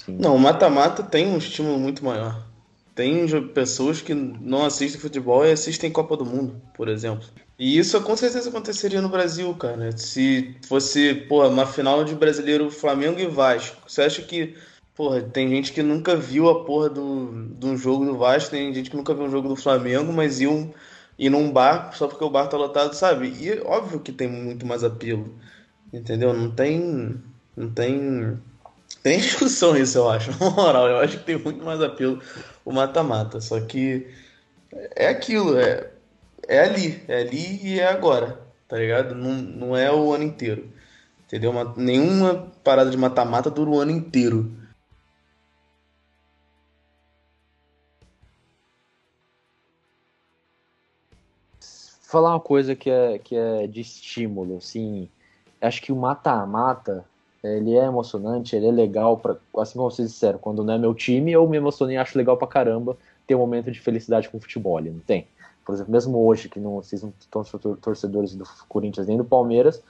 [0.07, 2.47] Não, o mata-mata tem um estímulo muito maior.
[2.95, 7.27] Tem pessoas que não assistem futebol e assistem Copa do Mundo, por exemplo.
[7.59, 9.97] E isso com certeza aconteceria no Brasil, cara.
[9.97, 13.83] Se fosse, porra, uma final de brasileiro Flamengo e Vasco.
[13.87, 14.57] Você acha que,
[14.94, 18.73] porra, tem gente que nunca viu a porra do, de um jogo do Vasco, tem
[18.73, 20.73] gente que nunca viu um jogo do Flamengo, mas iam
[21.18, 23.29] ir num bar só porque o bar tá lotado, sabe?
[23.29, 25.35] E óbvio que tem muito mais apelo.
[25.92, 26.33] Entendeu?
[26.33, 27.21] Não tem.
[27.57, 28.38] Não tem.
[29.03, 30.31] Tem discussão isso, eu acho.
[30.38, 32.21] Na moral, eu acho que tem muito mais apelo
[32.64, 33.40] o mata-mata.
[33.40, 34.07] Só que
[34.94, 35.90] é aquilo, é,
[36.49, 39.15] é ali, é ali e é agora, tá ligado?
[39.15, 40.69] Não, não é o ano inteiro.
[41.27, 41.51] Entendeu?
[41.51, 44.59] Uma- nenhuma parada de mata-mata dura o ano inteiro.
[52.09, 55.11] falar uma coisa que é, que é de estímulo, assim,
[55.61, 57.05] acho que o mata-mata,
[57.45, 60.95] ele é emocionante, ele é legal, pra, assim como vocês disseram, quando não é meu
[60.95, 64.39] time, eu me emocionei e acho legal pra caramba ter um momento de felicidade com
[64.39, 65.27] o futebol, não tem?
[65.68, 69.24] Por exemplo, mesmo hoje, que não, vocês não estão tor- torcedores do Corinthians nem do
[69.24, 69.83] Palmeiras,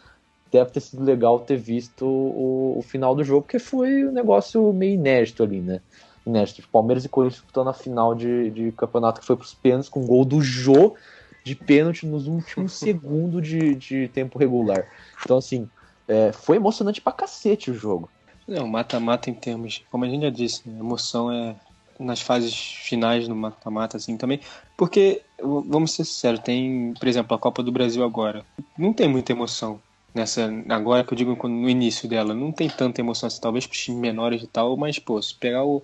[0.50, 4.72] deve ter sido legal ter visto o, o final do jogo, porque foi um negócio
[4.72, 5.80] meio inédito ali, né?
[6.26, 6.68] Inédito.
[6.72, 10.24] Palmeiras e Corinthians disputando a final de, de campeonato que foi pros pênaltis com gol
[10.24, 10.96] do Jô
[11.44, 14.84] de pênalti nos últimos segundos de, de tempo regular.
[15.22, 15.70] Então, assim,
[16.08, 18.10] é, foi emocionante pra cacete o jogo.
[18.48, 21.54] Não, mata-mata em termos, como a gente já disse, né, emoção é
[21.98, 24.40] nas fases finais do mata-mata, assim, também.
[24.76, 28.44] Porque, vamos ser sinceros, tem, por exemplo, a Copa do Brasil agora.
[28.76, 29.80] Não tem muita emoção
[30.14, 30.50] nessa.
[30.68, 34.00] Agora que eu digo no início dela, não tem tanta emoção assim, talvez para times
[34.00, 35.82] menores e tal, mas, pô, se pegar o,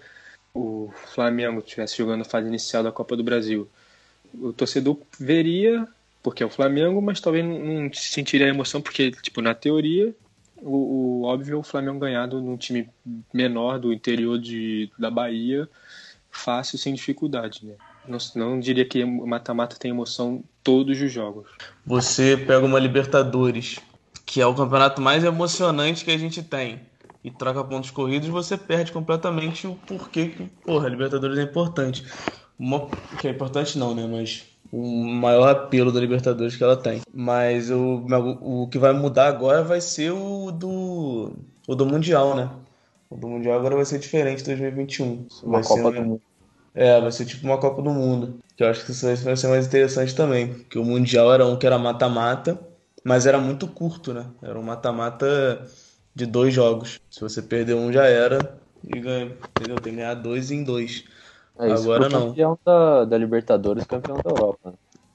[0.55, 3.69] o Flamengo estivesse jogando a fase inicial da Copa do Brasil,
[4.35, 5.87] o torcedor veria,
[6.23, 10.15] porque é o Flamengo, mas talvez não, não sentiria a emoção, porque, tipo, na teoria,
[10.57, 12.89] o, o óbvio é o Flamengo ganhado num time
[13.33, 15.69] menor do interior de, da Bahia,
[16.35, 17.75] fácil, sem dificuldade, né?
[18.07, 21.47] Não, não diria que mata-mata tem emoção todos os jogos.
[21.87, 23.79] Você pega uma Libertadores,
[24.27, 26.81] que é o campeonato mais emocionante que a gente tem,
[27.23, 32.05] e troca pontos corridos, você perde completamente o porquê que, porra, Libertadores é importante.
[32.59, 32.87] Uma,
[33.19, 34.07] que é importante não, né?
[34.07, 37.01] Mas o maior apelo da Libertadores que ela tem.
[37.13, 38.05] Mas o,
[38.43, 41.33] o que vai mudar agora vai ser o do,
[41.67, 42.51] o do Mundial, né?
[43.15, 45.27] Do Mundial agora vai ser diferente em 2021.
[45.43, 46.23] Uma vai Copa ser, do Mundo.
[46.75, 48.41] É, vai ser tipo uma Copa do Mundo.
[48.57, 50.49] Que eu acho que isso vai ser mais interessante também.
[50.49, 52.59] Porque o Mundial era um que era mata-mata,
[53.05, 54.27] mas era muito curto, né?
[54.43, 55.65] Era um mata-mata
[56.15, 57.01] de dois jogos.
[57.11, 58.59] Se você perder um, já era.
[58.83, 59.77] E ganha, entendeu?
[59.77, 61.05] Tem que ganhar dois em dois.
[61.59, 62.29] É isso Agora pro não.
[62.29, 64.75] campeão da, da Libertadores, campeão da Europa.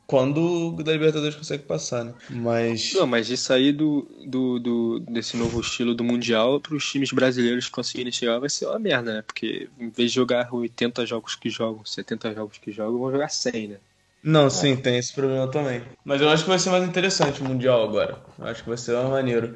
[0.10, 2.14] Quando o da Libertadores consegue passar, né?
[2.32, 2.94] Mas.
[2.96, 7.12] Não, mas isso aí do, do, do- desse novo estilo do Mundial para os times
[7.12, 9.22] brasileiros conseguirem chegar vai ser uma merda, né?
[9.22, 13.30] Porque em vez de jogar 80 jogos que jogam, 70 jogos que jogam, vão jogar
[13.30, 13.78] 100, né?
[14.24, 15.84] Não, sim, tem esse problema também.
[16.04, 18.18] Mas eu acho que vai ser mais interessante o Mundial agora.
[18.40, 19.56] Eu acho que vai ser mais maneiro.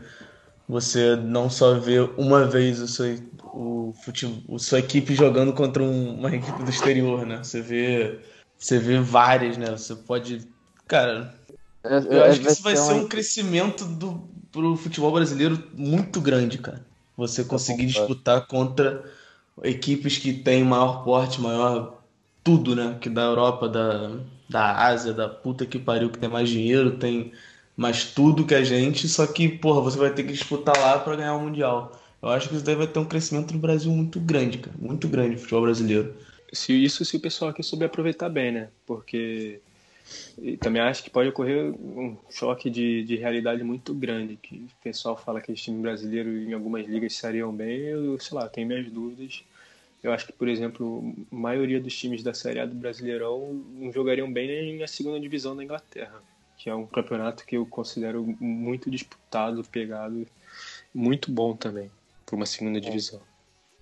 [0.70, 3.18] Você não só ver uma vez o seu,
[3.54, 7.44] o futebol, sua equipe jogando contra um- uma equipe do exterior, né?
[7.44, 8.20] Você vê,
[8.63, 9.71] você vê várias, né?
[9.71, 10.47] Você pode.
[10.88, 11.36] Cara,
[11.84, 16.21] É, eu é, acho que isso vai ser um crescimento do, pro futebol brasileiro muito
[16.21, 16.86] grande, cara.
[17.17, 19.04] Você conseguir disputar contra
[19.63, 22.02] equipes que têm maior porte, maior
[22.41, 22.97] tudo, né?
[23.02, 24.17] Que da Europa, da,
[24.49, 27.34] da Ásia, da puta que pariu, que tem mais dinheiro, tem
[27.76, 31.17] mais tudo que a gente, só que, porra, você vai ter que disputar lá pra
[31.17, 31.99] ganhar o Mundial.
[32.21, 34.76] Eu acho que isso daí vai ter um crescimento no Brasil muito grande, cara.
[34.80, 36.15] Muito grande, o futebol brasileiro.
[36.54, 38.70] Se isso se o pessoal aqui souber aproveitar bem, né?
[38.86, 39.60] Porque
[40.60, 45.16] também acho que pode ocorrer um choque de, de realidade muito grande, que o pessoal
[45.16, 48.92] fala que os times brasileiros em algumas ligas estariam bem, eu, sei lá, tenho minhas
[48.92, 49.44] dúvidas.
[50.02, 53.92] Eu acho que, por exemplo, a maioria dos times da Série A do Brasileirão não
[53.92, 56.22] jogariam bem nem na segunda divisão da Inglaterra,
[56.58, 60.28] que é um campeonato que eu considero muito disputado, pegado,
[60.94, 61.89] muito bom também,
[62.26, 63.22] para uma segunda divisão.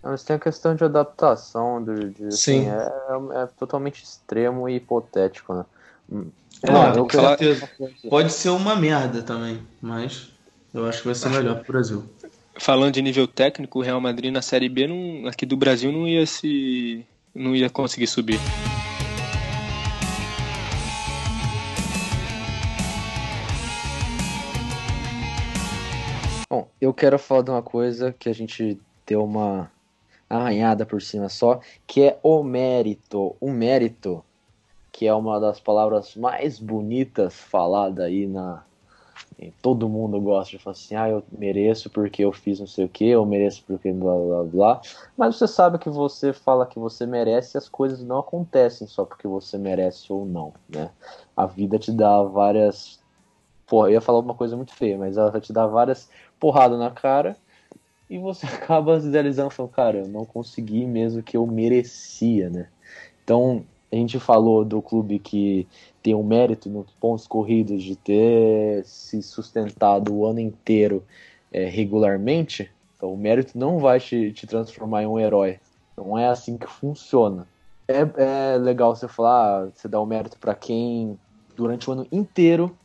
[0.04, 2.68] Mas tem a questão de adaptação, de, de, assim, Sim.
[2.70, 5.66] é, é totalmente extremo e hipotético, né?
[6.12, 6.32] Hum.
[6.64, 7.70] É, Mano, eu certeza.
[8.10, 10.30] Pode ser uma merda também, mas
[10.74, 12.04] eu acho que vai ser melhor pro Brasil.
[12.60, 16.08] Falando de nível técnico, o Real Madrid na Série B não- aqui do Brasil não
[16.08, 18.40] ia se não ia conseguir subir.
[26.50, 29.72] Bom, eu quero falar de uma coisa que a gente deu uma
[30.32, 33.36] arranhada por cima só, que é o mérito.
[33.40, 34.24] O mérito,
[34.92, 38.64] que é uma das palavras mais bonitas falada aí na.
[39.60, 42.90] Todo mundo gosta de falar assim, ah, eu mereço porque eu fiz não sei o
[42.90, 44.82] que, eu mereço porque blá blá blá.
[45.18, 49.04] Mas você sabe que você fala que você merece e as coisas não acontecem só
[49.04, 50.92] porque você merece ou não, né?
[51.36, 53.00] A vida te dá várias.
[53.66, 56.08] Porra, eu ia falar uma coisa muito feia, mas ela te dar várias
[56.40, 57.36] porradas na cara
[58.12, 62.68] e você acaba se idealizando falando, cara, eu não consegui mesmo que eu merecia, né?
[63.24, 65.66] Então, a gente falou do clube que
[66.04, 71.04] tem o mérito nos pontos corridos de ter se sustentado o ano inteiro
[71.54, 72.70] é, regularmente.
[72.98, 75.60] Então, o mérito não vai te, te transformar em um herói.
[75.96, 77.48] Não é assim que funciona.
[77.88, 81.18] É, é legal você falar, ah, você dá o mérito para quem
[81.56, 82.76] durante o ano inteiro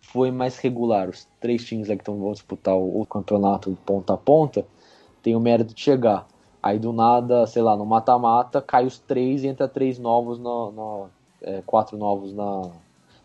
[0.00, 1.08] foi mais regular.
[1.08, 4.66] Os três times que tão, vão disputar o, o campeonato ponta a ponta
[5.24, 6.28] tem o mérito de chegar.
[6.62, 10.72] Aí do nada, sei lá, no mata-mata, cai os três e entra três novos, no,
[10.72, 11.10] no-
[11.42, 12.70] é, quatro novos na,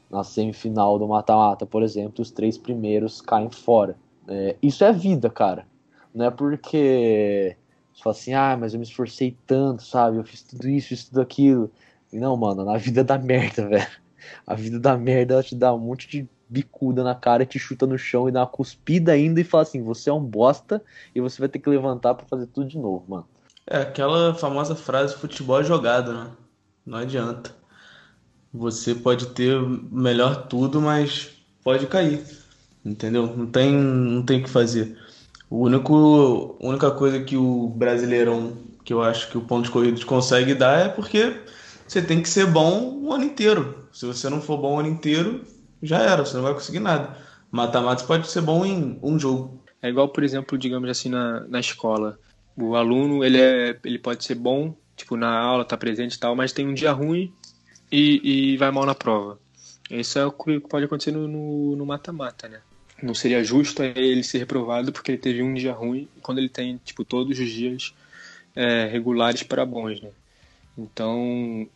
[0.10, 2.22] na semifinal do mata-mata, por exemplo.
[2.22, 3.98] Os três primeiros caem fora.
[4.28, 5.68] É, isso é vida, cara.
[6.14, 7.58] Não é porque
[7.94, 10.18] você fala assim, ah, mas eu me esforcei tanto, sabe?
[10.18, 11.72] Eu fiz tudo isso, fiz tudo aquilo.
[12.12, 13.88] Não, mano, na vida da merda, velho.
[14.48, 17.86] A vida da merda ela te dá um monte de bicuda na cara, te chuta
[17.86, 20.82] no chão e dá uma cuspida ainda e fala assim: você é um bosta
[21.14, 23.28] e você vai ter que levantar pra fazer tudo de novo, mano.
[23.68, 26.32] É aquela famosa frase: futebol é jogado, né?
[26.86, 27.56] Não adianta.
[28.52, 31.30] Você pode ter melhor tudo, mas
[31.64, 32.26] pode cair.
[32.84, 33.28] Entendeu?
[33.38, 34.98] Não tem, não tem o que fazer.
[35.50, 39.72] O único, a única coisa que o Brasileirão, que eu acho que o ponto de
[39.72, 41.36] corridas consegue dar é porque
[41.88, 43.88] você tem que ser bom o ano inteiro.
[43.92, 45.44] Se você não for bom o ano inteiro,
[45.82, 47.18] já era, você não vai conseguir nada.
[47.52, 49.63] Mata-mata pode ser bom em um jogo.
[49.82, 52.20] É igual, por exemplo, digamos assim, na, na escola.
[52.56, 56.36] O aluno, ele, é, ele pode ser bom, tipo, na aula, tá presente e tal,
[56.36, 57.34] mas tem um dia ruim
[57.92, 59.39] e, e vai mal na prova.
[59.89, 62.62] Isso é o que pode acontecer no- mata-mata, né?
[63.02, 66.78] Não seria justo ele ser reprovado porque ele teve um dia ruim, quando ele tem,
[66.78, 67.94] tipo, todos os dias
[68.56, 70.12] é, regulares para bons, né?
[70.78, 71.68] Então,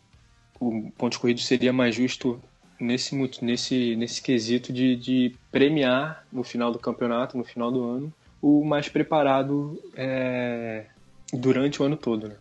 [0.60, 2.42] o ponto corrido seria mais justo
[2.80, 8.12] nesse, nesse, nesse quesito de, de premiar no final do campeonato, no final do ano,
[8.42, 10.84] o mais preparado é,
[11.32, 12.36] durante o ano todo, né?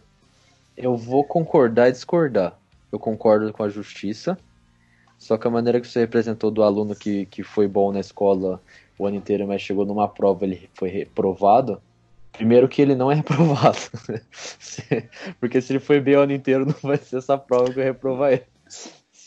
[0.75, 2.57] Eu vou concordar e discordar.
[2.91, 4.37] Eu concordo com a justiça,
[5.17, 8.61] só que a maneira que você representou do aluno que, que foi bom na escola
[8.97, 11.81] o ano inteiro, mas chegou numa prova ele foi reprovado.
[12.31, 13.77] Primeiro que ele não é reprovado.
[14.31, 17.75] Se- Porque se ele foi bem o ano inteiro, não vai ser essa prova que
[17.75, 18.43] vai reprovar ele.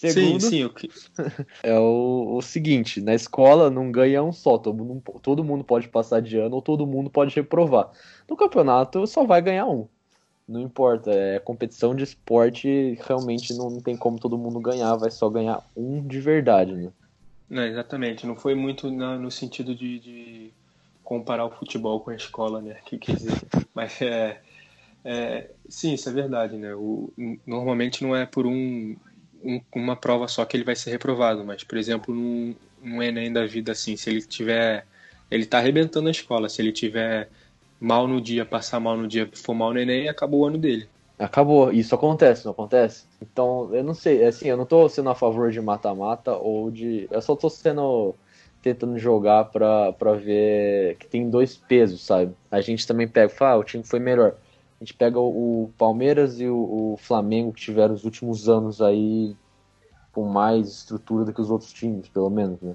[0.01, 0.89] Segundo, Sim, sim, o que-
[1.63, 5.89] é o, o seguinte, na escola não ganha um só, todo mundo, todo mundo pode
[5.89, 7.91] passar de ano ou todo mundo pode reprovar.
[8.29, 9.89] No campeonato só vai ganhar um.
[10.47, 15.11] Não importa, é competição de esporte, realmente não, não tem como todo mundo ganhar, vai
[15.11, 16.93] só ganhar um de verdade, né?
[17.49, 18.27] Não, exatamente.
[18.27, 20.51] Não foi muito na- no sentido de, de
[21.03, 22.77] comparar o futebol com a escola, né?
[22.85, 23.33] Que quer dizer,
[23.75, 24.41] mas é,
[25.05, 26.75] é, sim, isso é verdade, né?
[26.75, 27.13] O,
[27.47, 28.97] normalmente não é por um
[29.43, 33.33] um- uma prova só que ele vai ser reprovado, mas, por exemplo, num, num Enem
[33.33, 34.87] da vida, assim, se ele tiver.
[35.31, 37.29] Ele tá arrebentando a escola, se ele tiver
[37.81, 40.89] mal no dia, passar mal no dia, for mal no Enem, acabou o ano dele.
[41.19, 41.73] Acabou.
[41.73, 43.07] Isso acontece, não acontece?
[43.23, 44.25] Então, eu não sei.
[44.25, 47.09] Assim, eu não tô sendo a favor de mata-mata ou de.
[47.11, 48.15] Eu só tô sendo.
[48.63, 52.35] tentando jogar pra, pra ver que tem dois pesos, sabe?
[52.51, 54.35] A gente também pega, fala, ah, o time foi melhor.
[54.81, 59.35] A gente pega o, Palmeiras e o, Flamengo que tiveram os últimos anos aí
[60.13, 62.75] com mais estrutura do que os outros times, pelo menos, né?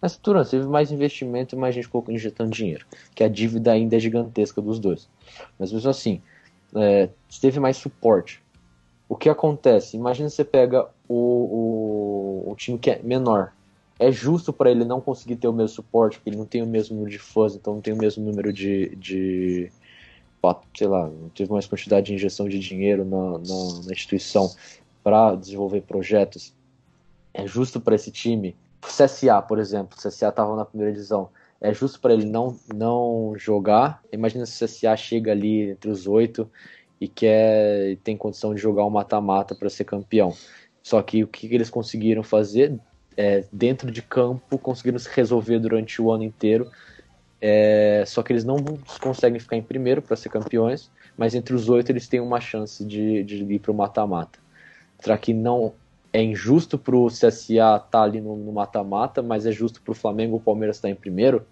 [0.00, 2.84] Na estrutura, teve mais investimento e mais gente injetando dinheiro.
[3.14, 5.08] Que a dívida ainda é gigantesca dos dois.
[5.58, 6.20] Mas mesmo assim,
[6.74, 7.08] é,
[7.40, 8.42] teve mais suporte.
[9.08, 9.96] O que acontece?
[9.96, 13.52] Imagina você pega o, o, o time que é menor.
[13.98, 16.66] É justo para ele não conseguir ter o mesmo suporte, porque ele não tem o
[16.66, 18.96] mesmo número de fãs, então não tem o mesmo número de.
[18.96, 19.70] de
[20.74, 24.52] sei lá, não teve mais quantidade de injeção de dinheiro na, na, na instituição
[25.02, 26.52] para desenvolver projetos.
[27.32, 28.56] É justo para esse time.
[28.82, 31.28] O CSA, por exemplo, o CSA estava na primeira divisão.
[31.60, 34.02] É justo para ele não, não jogar.
[34.12, 36.50] Imagina se o CSA chega ali entre os oito
[37.00, 40.34] e quer e tem condição de jogar um mata-mata para ser campeão.
[40.82, 42.78] Só que o que, que eles conseguiram fazer
[43.16, 46.70] é, dentro de campo, conseguiram se resolver durante o ano inteiro.
[47.44, 48.56] É, só que eles não
[49.00, 52.84] conseguem ficar em primeiro para ser campeões, mas entre os oito eles têm uma chance
[52.84, 54.38] de, de ir para o mata-mata.
[55.00, 55.74] Será que não
[56.12, 59.94] é injusto para o CSA estar tá ali no mata-mata, mas é justo para o
[59.94, 61.44] Flamengo o Palmeiras estar em primeiro?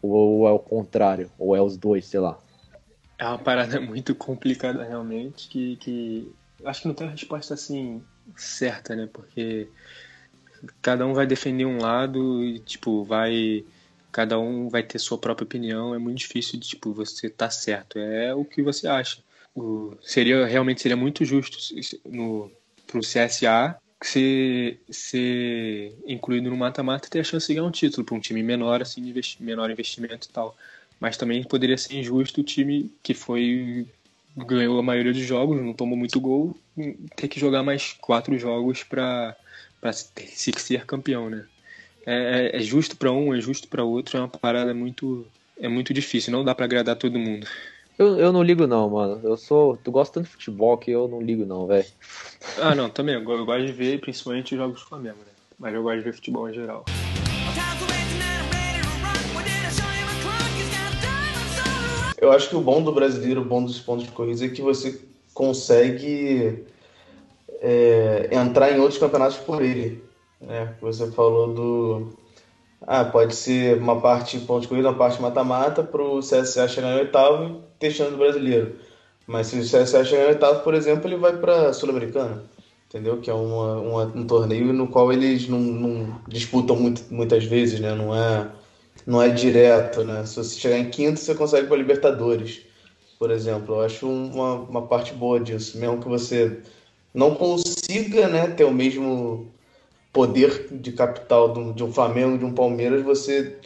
[0.00, 1.30] Ou é o contrário?
[1.38, 2.38] Ou é os dois, sei lá?
[3.18, 6.32] É uma parada muito complicada realmente, que, que
[6.64, 8.02] acho que não tem uma resposta assim
[8.34, 9.06] certa, né?
[9.12, 9.68] Porque
[10.80, 13.66] cada um vai defender um lado e tipo vai
[14.14, 15.92] cada um vai ter sua própria opinião.
[15.92, 17.98] É muito difícil de tipo você tá certo.
[17.98, 19.20] É o que você acha.
[19.56, 21.58] O, seria realmente seria muito justo
[22.04, 22.50] no
[22.86, 28.14] pro CSA ser, ser incluído no mata-mata ter a chance de ganhar um título para
[28.14, 30.56] um time menor assim investi- menor investimento e tal.
[31.00, 33.88] Mas também poderia ser injusto o time que foi
[34.36, 36.56] ganhou a maioria dos jogos, não tomou muito gol,
[37.16, 39.36] ter que jogar mais quatro jogos para
[39.80, 41.46] para se ser campeão, né?
[42.06, 45.26] É, é- é justo para um, é justo para outro, é uma parada muito
[45.58, 47.46] é muito difícil, não dá para agradar todo mundo.
[47.96, 49.20] Eu, eu não ligo não, mano.
[49.22, 49.76] Eu sou.
[49.76, 51.86] Tu gosta tanto de futebol que eu não ligo não, velho.
[52.60, 53.14] Ah, não, também.
[53.14, 55.32] Eu go- eu gosto de ver principalmente os jogos do Flamengo, né?
[55.58, 56.84] Mas eu gosto de ver futebol em geral.
[62.20, 64.62] Eu acho que o bom do brasileiro, o bom dos pontos de corrida é que
[64.62, 65.00] você
[65.34, 66.64] consegue
[67.60, 70.03] é, entrar em outros campeonatos por ele.
[70.46, 70.74] Né?
[70.80, 72.12] Você falou do.
[72.86, 76.94] Ah, pode ser uma parte ponto de corrida, uma parte mata-mata, para o CSA chegar
[76.94, 78.76] em oitavo e ter do brasileiro.
[79.26, 82.44] Mas se o CSA chegar em oitavo, por exemplo, ele vai para a Sul-Americana.
[82.88, 83.20] Entendeu?
[83.20, 87.80] Que é uma, uma- um torneio no qual eles não, não disputam muito, muitas vezes,
[87.80, 87.94] né?
[87.94, 88.50] Não é,
[89.06, 90.24] não é direto, né?
[90.26, 92.62] Se você chegar em quinto, você consegue para Libertadores,
[93.18, 93.76] por exemplo.
[93.76, 95.78] Eu acho uma, uma parte boa disso.
[95.78, 96.60] Mesmo que você
[97.14, 99.52] não consiga né, ter o mesmo
[100.14, 103.60] poder de capital do- de um Flamengo, de um Palmeiras, você,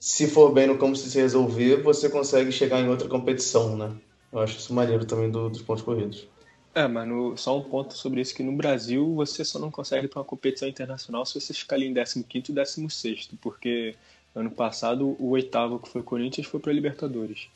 [0.00, 3.94] se for bem no campo, se resolver, você consegue chegar em outra competição, né?
[4.32, 6.26] Eu acho isso maneiro também do- dos pontos corridos.
[6.74, 10.06] É, mas no- só um ponto sobre isso, que no Brasil você só não consegue
[10.06, 13.96] para uma competição internacional se você ficar ali em 15º e 16º, porque
[14.34, 17.48] ano passado o oitavo, que foi Corinthians, foi para Libertadores.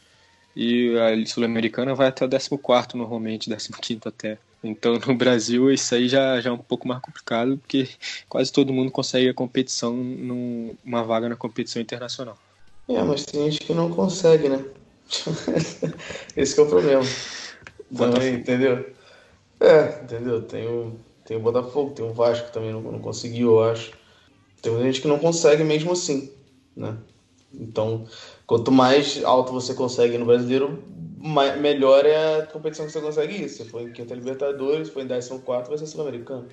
[0.57, 4.39] E a Sul-Americana vai até o 14º normalmente, 15º até.
[4.63, 7.89] Então no Brasil isso aí já, já é um pouco mais complicado, porque
[8.29, 12.39] quase todo mundo consegue a competição, num, uma vaga na competição internacional.
[12.89, 14.65] É, mas tem gente que não consegue, né?
[16.37, 17.03] Esse que é o problema.
[17.97, 18.87] Também, entendeu?
[19.61, 20.43] É, entendeu?
[20.43, 23.93] Tem o, tem o Botafogo, tem o Vasco que também não, não conseguiu, eu acho.
[24.61, 26.33] Tem gente que não consegue mesmo assim,
[26.77, 26.97] né?
[27.53, 28.07] Então,
[28.47, 30.83] quanto mais alto você consegue no brasileiro,
[31.23, 33.49] melhor é a competição que você consegue ir.
[33.49, 36.49] Se for em quinta Libertadores, for em 14, vai ser Sul-Americano.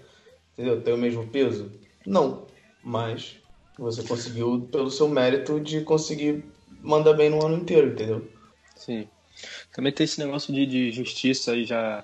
[0.54, 0.82] Entendeu?
[0.82, 1.72] Tem o mesmo peso?
[2.06, 2.46] Não.
[2.84, 3.38] Mas
[3.78, 6.44] você conseguiu pelo seu mérito de conseguir
[6.82, 8.28] mandar bem no ano inteiro, entendeu?
[8.76, 9.08] Sim.
[9.74, 12.04] Também tem esse negócio de, de justiça e já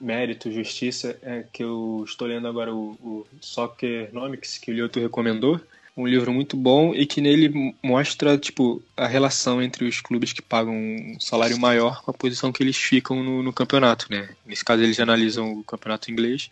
[0.00, 5.60] mérito, justiça, é, que eu estou lendo agora o, o Soccernomics, que o Lioto recomendou.
[5.96, 10.42] Um livro muito bom e que nele mostra tipo a relação entre os clubes que
[10.42, 14.28] pagam um salário maior com a posição que eles ficam no, no campeonato, né?
[14.44, 16.50] Nesse caso eles analisam o campeonato inglês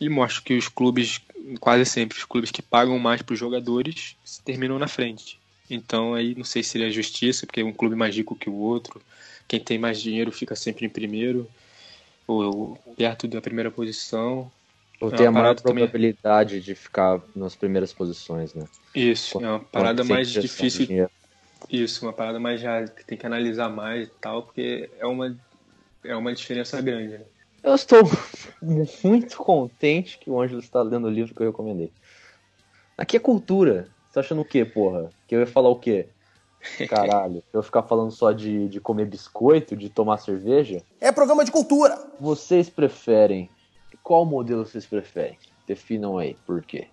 [0.00, 1.20] e mostra que os clubes,
[1.60, 5.38] quase sempre, os clubes que pagam mais para os jogadores terminam na frente.
[5.70, 9.00] Então aí não sei se seria justiça, porque um clube mais rico que o outro,
[9.46, 11.48] quem tem mais dinheiro fica sempre em primeiro
[12.26, 14.50] ou perto da primeira posição.
[15.00, 18.64] Ou É tem a maior parada também- probabilidade de ficar nas primeiras posições, né?
[18.94, 20.86] Isso, é uma parada mais difícil.
[20.86, 21.10] dinheiro.
[21.68, 25.36] Isso, uma parada mais já que tem que analisar mais e tal, porque é uma,
[26.04, 27.24] é uma diferença grande, né?
[27.62, 28.00] Eu estou
[29.04, 31.92] muito contente que o Ângelo está lendo o livro que eu recomendei.
[32.96, 33.88] Aqui é cultura.
[34.08, 35.10] Você tá achando o quê, porra?
[35.26, 36.08] Que eu ia falar o quê?
[36.88, 40.82] Caralho, eu ficar falando só de, de comer biscoito, de tomar cerveja?
[41.00, 41.96] É programa de cultura.
[42.18, 43.50] Vocês preferem.
[44.10, 45.38] Qual modelo vocês preferem?
[45.68, 46.88] Definam aí, por quê?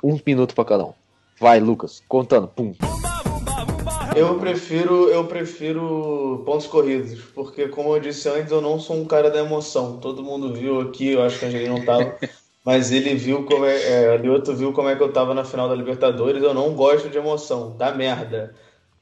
[0.00, 0.92] Um minuto pra cada um.
[1.40, 2.46] Vai, Lucas, contando.
[2.46, 2.72] Pum.
[4.14, 9.04] Eu prefiro, eu prefiro pontos corridos, porque como eu disse antes, eu não sou um
[9.04, 9.96] cara da emoção.
[9.96, 12.16] Todo mundo viu aqui, eu acho que a Angelina não tava,
[12.64, 15.68] mas ele viu como é, é, Lioto viu como é que eu tava na final
[15.68, 16.44] da Libertadores.
[16.44, 18.54] Eu não gosto de emoção, dá merda.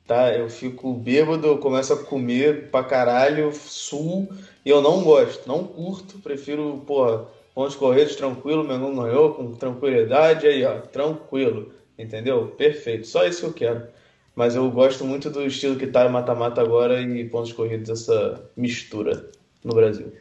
[0.06, 0.34] Tá?
[0.34, 4.30] Eu fico bêbado, eu começo a comer pra caralho, sul,
[4.64, 10.46] e eu não gosto, não curto, prefiro, porra, pontos corridos tranquilo, Mengão ganhou com tranquilidade,
[10.46, 12.48] aí ó, tranquilo, entendeu?
[12.48, 13.88] Perfeito, só isso que eu quero.
[14.34, 19.28] Mas eu gosto muito do estilo que tá mata-mata agora e pontos corridos, essa mistura
[19.64, 20.12] no Brasil.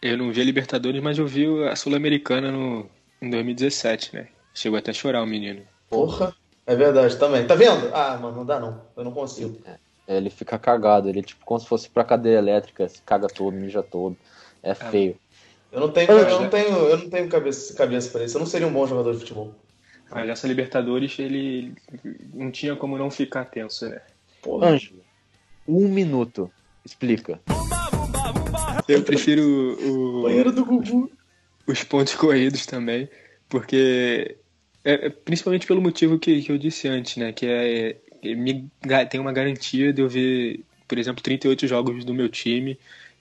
[0.00, 2.88] Eu não vi a Libertadores, mas eu vi a Sul-Americana no,
[3.20, 4.28] em 2017, né?
[4.54, 5.62] Chegou até a chorar o menino.
[5.88, 6.34] Porra,
[6.66, 7.46] é verdade também.
[7.46, 7.90] Tá vendo?
[7.92, 8.80] Ah, mano, não dá não.
[8.96, 9.58] Eu não consigo.
[9.64, 13.28] É, Ele fica cagado, ele é tipo como se fosse pra cadeira elétrica, se caga
[13.28, 14.16] todo, mija todo.
[14.62, 15.16] É feio.
[15.70, 18.36] Eu não tenho, eu não tenho, eu não tenho cabeça, cabeça pra isso.
[18.36, 19.54] Eu não seria um bom jogador de futebol.
[20.10, 21.74] Mas essa Libertadores, ele
[22.32, 24.00] não tinha como não ficar tenso, né?
[24.62, 25.02] Ângelo,
[25.66, 26.50] um minuto.
[26.84, 27.38] Explica.
[28.88, 31.10] Eu prefiro o, Banheiro do Gugu.
[31.66, 33.06] os pontos corridos também,
[33.48, 34.38] porque
[34.82, 37.30] é, é principalmente pelo motivo que, que eu disse antes, né?
[37.32, 38.70] Que é, é me,
[39.10, 42.78] tem uma garantia de eu ver, por exemplo, 38 jogos do meu time,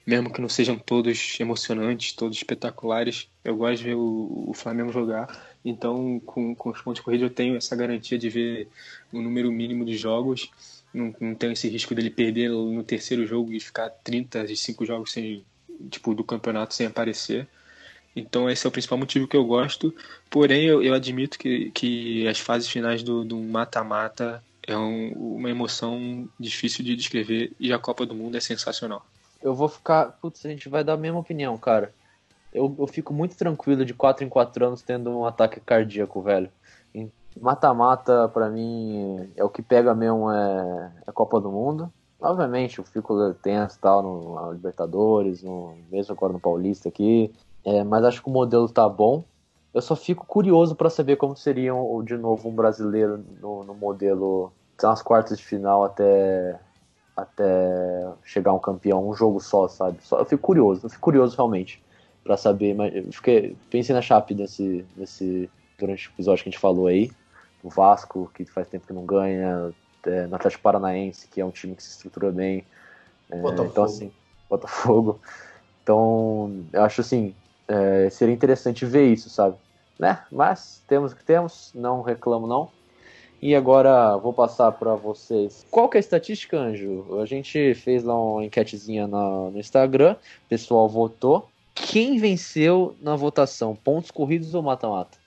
[0.08, 3.30] mesmo que não sejam todos emocionantes, todos espetaculares.
[3.46, 5.28] Eu gosto de ver o, o Flamengo jogar,
[5.66, 8.70] então com, com os pontos corridos eu tenho essa garantia de ver
[9.14, 10.52] o número mínimo de jogos.
[10.94, 15.46] Não, não tenho esse risco dele perder no terceiro jogo e ficar 35 jogos sem,
[15.92, 17.48] tipo, do campeonato sem aparecer.
[18.16, 19.96] Então esse é o principal motivo que eu gosto.
[20.30, 26.30] Porém, eu, eu admito que, que as fases finais do mata-mata é um- uma emoção
[26.40, 29.07] difícil de descrever e a Copa do Mundo é sensacional.
[29.42, 30.18] Eu vou ficar.
[30.22, 31.94] Putz, a gente vai dar a mesma opinião, cara.
[32.54, 36.50] Eu, eu fico muito tranquilo de 4 em 4 anos tendo um ataque cardíaco, velho.
[37.40, 41.92] Mata-mata, pra mim, é o que pega mesmo é a Copa do Mundo.
[42.20, 47.32] Obviamente, eu fico tenso tal no Libertadores, no, mesmo agora no Paulista aqui.
[47.64, 49.24] É, mas acho que o modelo tá bom.
[49.72, 53.76] Eu só fico curioso pra saber como seria um- de novo um brasileiro no, no
[53.76, 56.60] modelo nas quartas de final até
[57.18, 59.98] até chegar um campeão, um jogo só, sabe?
[60.02, 61.84] Só, eu fico curioso, eu fico curioso realmente
[62.24, 65.50] pra saber, mas eu fiquei, pensei na Chape nesse, nesse
[65.80, 67.10] durante o episódio que a gente falou aí,
[67.64, 69.74] o Vasco, que faz tempo que não ganha,
[70.06, 72.64] é, no Atlético Paranaense, que é um time que se estrutura bem,
[73.32, 73.70] é, Botafogo.
[73.72, 74.12] então assim,
[74.48, 75.20] Botafogo,
[75.82, 77.34] então eu acho assim,
[77.68, 79.58] é, seria interessante ver isso, sabe?
[79.98, 80.24] Né?
[80.32, 82.70] Mas temos o que temos, não reclamo não.
[83.42, 85.66] E agora vou passar para vocês.
[85.70, 87.20] Qual que é a estatística, Anjo?
[87.22, 91.48] A gente fez lá uma enquetezinha na- no Instagram, o pessoal votou.
[91.76, 93.76] Quem venceu na votação?
[93.76, 95.18] Pontos corridos ou mata-mata?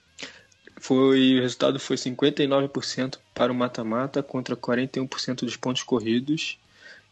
[0.79, 6.57] Foi, o resultado foi 59% para o mata-mata contra 41% dos pontos corridos.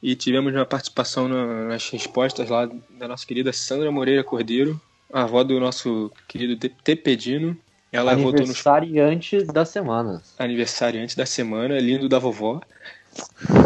[0.01, 4.79] E tivemos uma participação na- nas respostas lá da nossa querida Sandra Moreira Cordeiro,
[5.13, 7.55] a avó do nosso querido Te- Tepedino.
[7.91, 10.21] Ela votou nos Aniversariante da semana.
[10.37, 12.61] aniversariante da semana, lindo da vovó.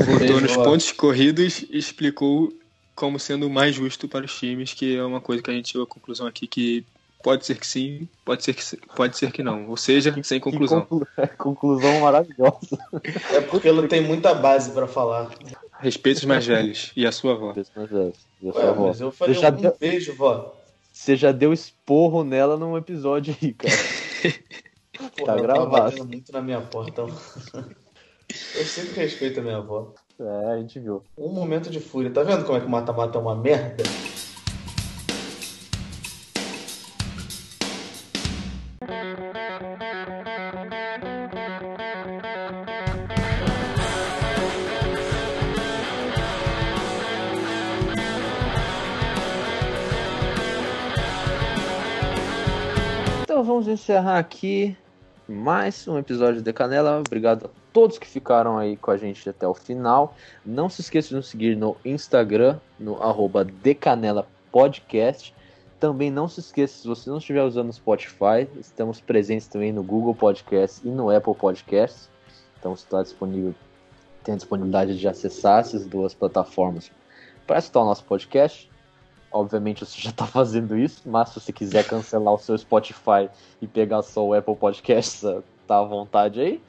[0.06, 2.52] Votou nos pontos corridos e explicou
[2.96, 5.70] como sendo o mais justo para os times, que é uma coisa que a gente
[5.70, 6.86] chegou à conclusão aqui que
[7.22, 8.64] pode ser que sim, pode ser que,
[8.96, 9.68] pode ser que não.
[9.70, 10.82] Ou seja, sem conclusão.
[10.86, 11.08] Conclu-
[11.38, 12.78] conclusão maravilhosa.
[13.34, 15.32] É porque ela tem muita base pra falar.
[15.80, 17.54] Respeite os mais velhos e a sua avó.
[17.76, 18.12] Mas, é,
[18.42, 18.88] eu sou Ué, a avó.
[18.88, 20.56] mas eu falei Você já um deu- beijo, vó.
[20.94, 23.74] Você já deu esporro nela num episódio aí, cara.
[24.94, 25.70] Tá ela gravado.
[25.72, 27.02] batendo muito na minha porta.
[27.02, 29.94] Eu sempre respeito a minha avó.
[30.20, 31.04] É, a gente viu.
[31.18, 32.12] Um momento de fúria.
[32.12, 33.84] Tá vendo como é que o mata-mata é uma merda?
[53.44, 54.74] Então vamos encerrar aqui
[55.28, 57.04] mais um episódio de Canela.
[57.06, 60.16] Obrigado a todos que ficaram aí com a gente até o final.
[60.46, 65.36] Não se esqueça de nos seguir no Instagram, no arroba Decanela Podcast.
[65.78, 69.84] Também não se esqueça, se você não estiver usando o Spotify, estamos presentes também no
[69.84, 72.10] Google Podcast e no Apple Podcast.
[72.58, 73.54] Então está disponível,
[74.24, 76.90] tem a disponibilidade de acessar essas duas plataformas
[77.46, 78.72] para escutar o nosso podcast.
[79.34, 83.30] Obviamente você já está fazendo isso, mas se você quiser cancelar o seu Spotify
[83.62, 85.22] e pegar só o Apple Podcast,
[85.68, 86.62] tá à vontade aí.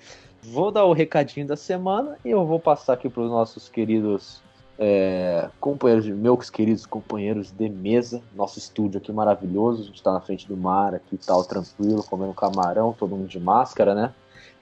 [0.42, 4.42] Vou dar o recadinho da semana e eu vou passar aqui para os nossos queridos
[4.78, 10.12] é, companheiros, de- meus queridos companheiros de mesa, nosso estúdio aqui maravilhoso, a gente tá
[10.12, 14.12] na frente do mar aqui tal, tranquilo, comendo camarão, todo mundo de máscara, né?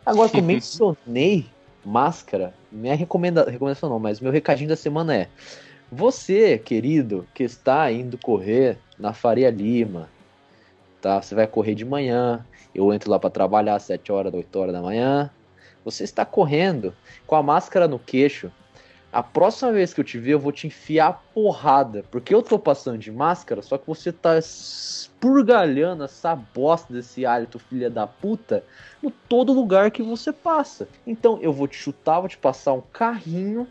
[0.05, 1.47] Agora que eu mencionei
[1.85, 5.29] máscara, minha recomenda, recomendação não, mas meu recadinho da semana é:
[5.95, 10.09] você, querido, que está indo correr na Faria Lima,
[11.03, 11.20] tá?
[11.20, 14.72] Você vai correr de manhã, eu entro lá para trabalhar às 7 horas, 8 horas
[14.72, 15.30] da manhã.
[15.84, 16.95] Você está correndo
[17.26, 18.51] com a máscara no queixo.
[19.12, 22.03] A próxima vez que eu te ver, eu vou te enfiar a porrada.
[22.11, 27.59] Porque eu tô passando de máscara, só que você tá espurgalhando essa bosta desse hálito,
[27.59, 28.64] filha da puta,
[29.03, 30.88] no todo lugar que você passa.
[31.07, 33.68] Então eu vou te chutar, vou te passar um carrinho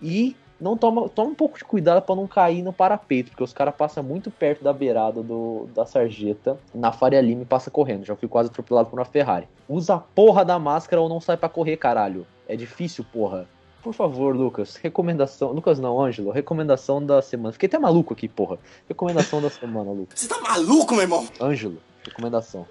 [0.00, 3.52] e não toma, toma um pouco de cuidado para não cair no parapeito, porque os
[3.52, 8.06] caras passam muito perto da beirada do, da sarjeta na Faria Lima e passa correndo.
[8.06, 9.46] Já fui quase atropelado por uma Ferrari.
[9.68, 12.26] Usa a porra da máscara ou não sai pra correr, caralho.
[12.48, 13.46] É difícil, porra.
[13.82, 15.52] Por favor, Lucas, recomendação.
[15.52, 17.52] Lucas não, Ângelo, recomendação da semana.
[17.52, 18.58] Fiquei até maluco aqui, porra.
[18.88, 20.20] Recomendação da semana, Lucas.
[20.20, 21.28] Você tá maluco, meu irmão?
[21.38, 22.66] Ângelo, recomendação.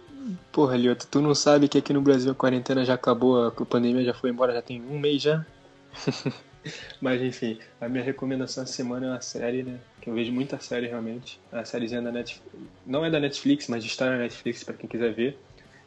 [0.52, 4.04] Porra, Lioto, tu não sabe que aqui no Brasil a quarentena já acabou, a pandemia
[4.04, 5.46] já foi embora, já tem um mês já?
[7.02, 9.80] Mas enfim, a minha recomendação essa semana é uma série, né?
[10.02, 11.40] Que eu vejo muita série realmente.
[11.52, 12.54] A sériezinha da Netflix.
[12.86, 15.38] Não é da Netflix, mas está na Netflix pra quem quiser ver.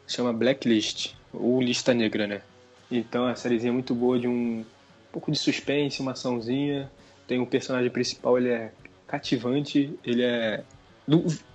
[0.07, 2.41] Chama Blacklist, ou Lista Negra, né?
[2.89, 4.65] Então a sériezinha é muito boa de um, um
[5.11, 6.89] pouco de suspense, uma açãozinha.
[7.27, 8.71] Tem um personagem principal, ele é
[9.07, 10.63] cativante, ele é.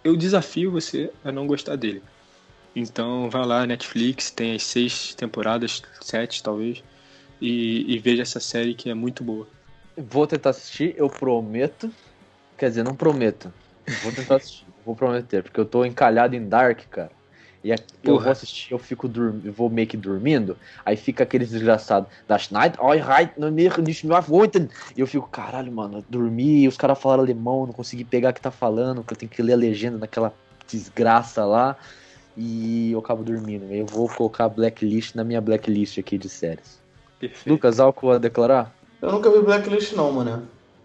[0.03, 2.03] Eu desafio você a não gostar dele.
[2.75, 6.83] Então vai lá, Netflix, tem as seis temporadas, sete talvez,
[7.43, 9.47] e, e veja essa série que é muito boa.
[9.97, 11.91] Vou tentar assistir, eu prometo.
[12.57, 13.53] Quer dizer, não prometo.
[14.03, 17.11] Vou tentar assistir, vou prometer, porque eu tô encalhado em Dark, cara.
[17.65, 19.09] E a- eu vou assistir, eu fico
[19.57, 22.07] vou meio que dormindo, aí fica aquele desgraçado
[23.53, 23.73] mehr
[24.29, 24.69] wohnen.
[24.97, 28.35] E eu fico, caralho, mano, eu dormi, os caras falaram alemão, não consegui pegar o
[28.35, 30.33] que tá falando, que eu tenho que ler a legenda daquela
[30.67, 31.77] desgraça lá.
[32.37, 33.65] E eu acabo dormindo.
[33.73, 36.82] Eu vou colocar blacklist na minha blacklist aqui de séries.
[37.23, 37.49] Perfeito.
[37.49, 38.75] Lucas, algo a declarar?
[39.01, 40.43] Eu nunca vi Blacklist não, mano.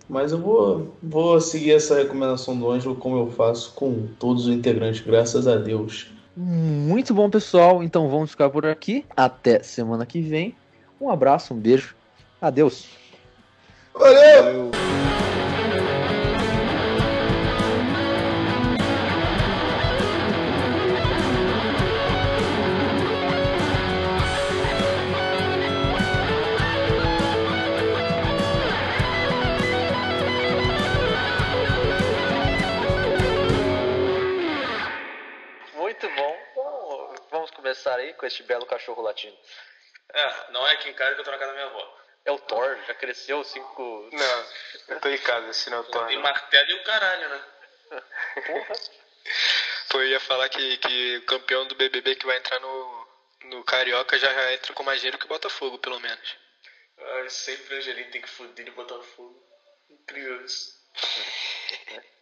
[0.07, 4.53] Mas eu vou, vou seguir essa recomendação do Ângelo como eu faço com todos os
[4.53, 6.07] integrantes, graças a Deus.
[6.35, 7.83] Muito bom, pessoal.
[7.83, 9.03] Então vamos ficar por aqui.
[9.15, 10.55] Até semana que vem.
[11.01, 11.95] Um abraço, um beijo.
[12.39, 12.87] Adeus.
[13.93, 14.53] Valeu!
[14.53, 15.46] Muito
[38.27, 39.37] com este belo cachorro latino.
[40.13, 41.97] É, não é aqui em casa que eu tô na casa da minha avó.
[42.25, 44.09] É o Thor, já cresceu cinco.
[44.11, 44.45] Não,
[44.89, 46.09] eu tô em casa, esse não torna.
[46.09, 47.45] Tem martelo e o caralho, né?
[49.89, 53.07] Pô, eu ia falar que, que o campeão do BBB que vai entrar no,
[53.45, 56.35] no Carioca já, já entra com mais dinheiro que o Botafogo, pelo menos.
[56.97, 59.41] Ai, sempre a Angelina tem que foder de Botafogo.
[59.89, 60.75] Incrível isso.